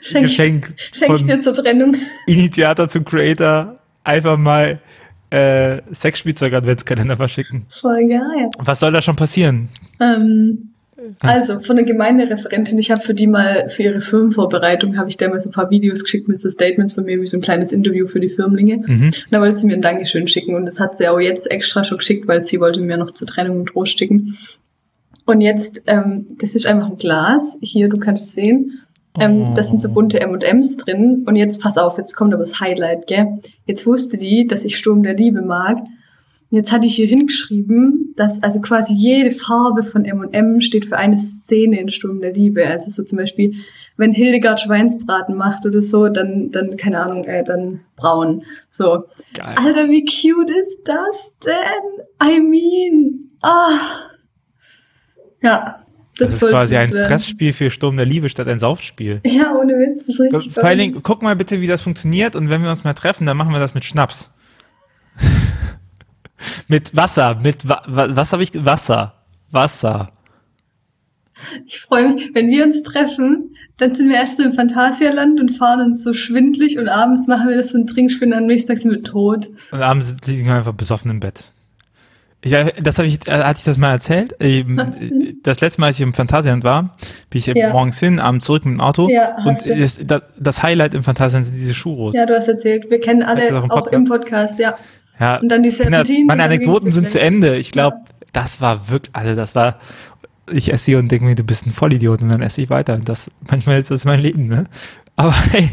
Schenk- 0.00 0.22
Geschenk 0.26 0.74
Schenke 0.92 1.14
ich 1.14 1.20
von 1.20 1.26
dir 1.26 1.40
zur 1.40 1.54
Trennung. 1.54 1.96
Initiator 2.26 2.86
zu 2.88 3.02
Creator. 3.02 3.78
Einfach 4.04 4.36
mal 4.36 4.80
äh, 5.30 5.80
Sexspielzeug-Adventskalender 5.92 7.16
verschicken. 7.16 7.64
Voll 7.68 8.08
geil. 8.08 8.50
Was 8.58 8.80
soll 8.80 8.92
da 8.92 9.00
schon 9.00 9.16
passieren? 9.16 9.68
Ähm, 10.00 10.72
also 11.20 11.60
von 11.60 11.76
der 11.76 11.84
Gemeindereferentin, 11.84 12.78
ich 12.78 12.90
habe 12.90 13.00
für 13.00 13.14
die 13.14 13.26
mal 13.26 13.68
für 13.68 13.82
ihre 13.82 14.00
Firmenvorbereitung 14.00 14.96
habe 14.96 15.08
ich 15.08 15.16
der 15.16 15.30
mal 15.30 15.40
so 15.40 15.48
ein 15.48 15.52
paar 15.52 15.70
Videos 15.70 16.04
geschickt 16.04 16.28
mit 16.28 16.38
so 16.38 16.48
Statements 16.50 16.92
von 16.92 17.04
mir 17.04 17.20
wie 17.20 17.26
so 17.26 17.38
ein 17.38 17.40
kleines 17.40 17.72
Interview 17.72 18.06
für 18.06 18.20
die 18.20 18.28
Firmlinge. 18.28 18.78
Mhm. 18.86 19.06
Und 19.06 19.26
da 19.30 19.40
wollte 19.40 19.56
sie 19.56 19.66
mir 19.66 19.74
ein 19.74 19.82
Dankeschön 19.82 20.28
schicken 20.28 20.54
und 20.54 20.66
das 20.66 20.80
hat 20.80 20.96
sie 20.96 21.08
auch 21.08 21.18
jetzt 21.18 21.50
extra 21.50 21.82
schon 21.82 21.98
geschickt, 21.98 22.28
weil 22.28 22.42
sie 22.42 22.60
wollte 22.60 22.80
mir 22.80 22.96
noch 22.96 23.10
zur 23.10 23.26
Trennung 23.26 23.60
und 23.60 23.66
Trost 23.66 23.98
schicken. 23.98 24.36
Und 25.24 25.40
jetzt, 25.40 25.84
ähm, 25.86 26.26
das 26.40 26.54
ist 26.54 26.66
einfach 26.66 26.90
ein 26.90 26.98
Glas. 26.98 27.58
Hier, 27.62 27.88
du 27.88 27.96
kannst 27.96 28.28
es 28.28 28.34
sehen. 28.34 28.80
Ähm, 29.18 29.54
Das 29.54 29.68
sind 29.68 29.82
so 29.82 29.92
bunte 29.92 30.20
M&Ms 30.20 30.78
drin. 30.78 31.24
Und 31.26 31.36
jetzt, 31.36 31.62
pass 31.62 31.78
auf, 31.78 31.98
jetzt 31.98 32.14
kommt 32.14 32.32
aber 32.32 32.42
das 32.42 32.60
Highlight, 32.60 33.06
gell? 33.06 33.40
Jetzt 33.66 33.86
wusste 33.86 34.16
die, 34.16 34.46
dass 34.46 34.64
ich 34.64 34.76
Sturm 34.78 35.02
der 35.02 35.14
Liebe 35.14 35.42
mag. 35.42 35.78
Und 35.78 36.58
jetzt 36.58 36.70
hatte 36.70 36.86
ich 36.86 36.96
hier 36.96 37.06
hingeschrieben, 37.06 38.12
dass 38.16 38.42
also 38.42 38.60
quasi 38.60 38.92
jede 38.92 39.30
Farbe 39.30 39.82
von 39.82 40.04
M&M 40.04 40.60
steht 40.60 40.84
für 40.84 40.98
eine 40.98 41.16
Szene 41.16 41.80
in 41.80 41.88
Sturm 41.88 42.20
der 42.20 42.34
Liebe. 42.34 42.66
Also 42.66 42.90
so 42.90 43.04
zum 43.04 43.16
Beispiel, 43.16 43.54
wenn 43.96 44.12
Hildegard 44.12 44.60
Schweinsbraten 44.60 45.34
macht 45.34 45.64
oder 45.64 45.80
so, 45.80 46.08
dann, 46.08 46.50
dann 46.50 46.76
keine 46.76 47.00
Ahnung, 47.00 47.24
äh, 47.24 47.42
dann 47.42 47.80
braun. 47.96 48.44
So. 48.68 49.04
Geil. 49.32 49.54
Alter, 49.56 49.88
wie 49.88 50.04
cute 50.04 50.50
ist 50.50 50.80
das 50.84 51.38
denn? 51.38 52.04
I 52.22 52.40
mean, 52.40 53.30
ah. 53.42 54.10
Ja, 55.42 55.81
das, 56.22 56.38
Das 56.38 56.42
ist 56.42 56.50
quasi 56.50 56.76
ein. 56.76 56.90
Fressspiel 56.90 57.52
für 57.52 57.70
Sturm 57.70 57.96
der 57.96 58.06
Liebe 58.06 58.28
statt 58.28 58.48
ein 58.48 58.60
Saufspiel. 58.60 59.20
Ja, 59.24 59.54
ohne 59.54 59.74
Witz, 59.74 60.06
das 60.06 60.14
ist 60.16 60.20
richtig 60.20 60.54
Vor 60.54 60.64
allen. 60.64 60.78
Dingen, 60.78 61.02
guck 61.02 61.22
mal 61.22 61.36
bitte, 61.36 61.60
wie 61.60 61.66
das 61.66 61.82
funktioniert 61.82 62.36
und 62.36 62.50
wenn 62.50 62.62
wir 62.62 62.70
uns 62.70 62.84
mal 62.84 62.94
treffen, 62.94 63.26
dann 63.26 63.36
machen 63.36 63.52
wir 63.52 63.60
das 63.60 63.74
mit 63.74 63.84
Schnaps. 63.84 64.30
mit 66.68 66.96
Wasser, 66.96 67.38
mit 67.42 67.68
wa 67.68 67.82
wa 67.86 68.08
was 68.10 68.32
habe 68.32 68.42
ich 68.42 68.52
Wasser. 68.64 69.14
Wasser. 69.50 70.08
Ich 71.66 71.80
freue 71.80 72.14
mich, 72.14 72.30
wenn 72.34 72.50
wir 72.50 72.64
uns 72.64 72.82
treffen, 72.82 73.54
dann 73.78 73.92
sind 73.92 74.08
wir 74.08 74.16
erst 74.16 74.36
so 74.36 74.44
im 74.44 74.52
Phantasialand 74.52 75.40
und 75.40 75.50
fahren 75.50 75.80
uns 75.80 76.02
so 76.02 76.14
schwindlig 76.14 76.78
und 76.78 76.88
abends 76.88 77.26
machen 77.26 77.48
wir 77.48 77.56
das 77.56 77.72
so 77.72 77.78
ein 77.78 77.86
Trinkspiel 77.86 78.28
und 78.28 78.34
am 78.34 78.46
nächsten 78.46 78.68
Tag 78.68 78.78
sind 78.78 78.92
wir 78.92 79.02
tot. 79.02 79.50
Und 79.70 79.82
abends 79.82 80.16
liegen 80.26 80.46
wir 80.46 80.54
einfach 80.54 80.74
besoffen 80.74 81.10
im 81.10 81.20
Bett. 81.20 81.44
Ja, 82.44 82.64
das 82.70 82.98
habe 82.98 83.06
ich, 83.06 83.26
äh, 83.28 83.30
hatte 83.30 83.58
ich 83.58 83.64
das 83.64 83.78
mal 83.78 83.92
erzählt? 83.92 84.34
Denn? 84.40 85.40
Das 85.42 85.60
letzte 85.60 85.80
Mal, 85.80 85.88
als 85.88 85.96
ich 85.96 86.02
im 86.02 86.12
Phantasialand 86.12 86.64
war, 86.64 86.90
bin 87.30 87.38
ich 87.38 87.46
Ja. 87.46 87.70
morgens 87.72 88.00
hin, 88.00 88.18
abends 88.18 88.46
zurück 88.46 88.64
mit 88.64 88.74
dem 88.74 88.80
Auto. 88.80 89.08
Ja, 89.08 89.36
und 89.44 89.58
das, 89.66 90.30
das, 90.38 90.62
Highlight 90.62 90.94
im 90.94 91.04
Phantasialand 91.04 91.46
sind 91.46 91.56
diese 91.56 91.72
Churros. 91.72 92.14
Ja, 92.14 92.26
du 92.26 92.34
hast 92.34 92.48
erzählt, 92.48 92.90
wir 92.90 92.98
kennen 92.98 93.22
alle 93.22 93.56
auch 93.56 93.64
im 93.64 93.70
auch 93.70 93.86
im 93.88 94.04
Podcast, 94.06 94.58
ja. 94.58 94.74
Ja, 95.20 95.36
Und 95.36 95.48
dann 95.50 95.62
die 95.62 95.70
Serpentinen, 95.70 96.26
Meine 96.26 96.42
und 96.42 96.46
Anekdoten 96.46 96.90
sind 96.90 97.10
zu. 97.10 97.20
Ende. 97.20 97.56
Ich 97.56 97.70
glaube, 97.70 97.98
das 98.32 98.60
war 98.60 98.88
wirklich, 98.88 99.14
also 99.14 99.36
das 99.36 99.54
war, 99.54 99.78
ich 100.50 100.72
esse 100.72 100.84
sie 100.86 100.94
und 100.96 101.12
denke 101.12 101.24
mir, 101.24 101.36
du 101.36 101.44
bist 101.44 101.66
ein 101.66 101.70
Vollidiot 101.70 102.22
und 102.22 102.28
dann 102.30 102.42
esse 102.42 102.62
ich 102.62 102.70
weiter. 102.70 102.98
Das, 103.04 103.30
manchmal 103.48 103.78
ist 103.78 103.90
das 103.92 104.04
mein 104.04 104.20
Leben, 104.20 104.48
ne? 104.48 104.64
Aber 105.14 105.34
hey, 105.52 105.70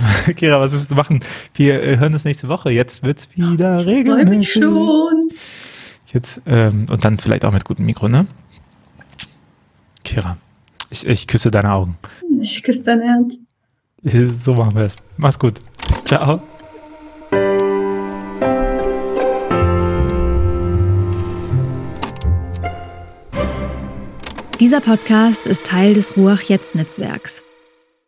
Kira, 0.36 0.60
was 0.60 0.72
wirst 0.72 0.90
du 0.90 0.94
machen? 0.94 1.20
Wir 1.54 1.82
äh, 1.82 1.98
hören 1.98 2.12
das 2.12 2.24
nächste 2.24 2.48
Woche. 2.48 2.70
Jetzt 2.70 3.02
wird's 3.02 3.28
wieder 3.36 3.80
Freue 3.80 4.24
mich 4.24 4.52
schon. 4.52 5.30
Jetzt, 6.12 6.42
ähm, 6.46 6.86
und 6.90 7.04
dann 7.04 7.18
vielleicht 7.18 7.44
auch 7.44 7.52
mit 7.52 7.64
gutem 7.64 7.86
Mikro, 7.86 8.08
ne? 8.08 8.26
Kira, 10.04 10.36
ich, 10.90 11.06
ich 11.06 11.26
küsse 11.26 11.50
deine 11.50 11.72
Augen. 11.72 11.96
Ich 12.40 12.62
küsse 12.62 12.82
dein 12.84 13.00
Herz. 13.00 13.38
So 14.36 14.52
machen 14.54 14.74
wir 14.74 14.82
es. 14.82 14.96
Mach's 15.16 15.38
gut. 15.38 15.60
Ciao. 16.04 16.42
Dieser 24.60 24.80
Podcast 24.80 25.46
ist 25.46 25.66
Teil 25.66 25.94
des 25.94 26.16
Ruach 26.16 26.42
Jetzt 26.42 26.74
Netzwerks. 26.74 27.42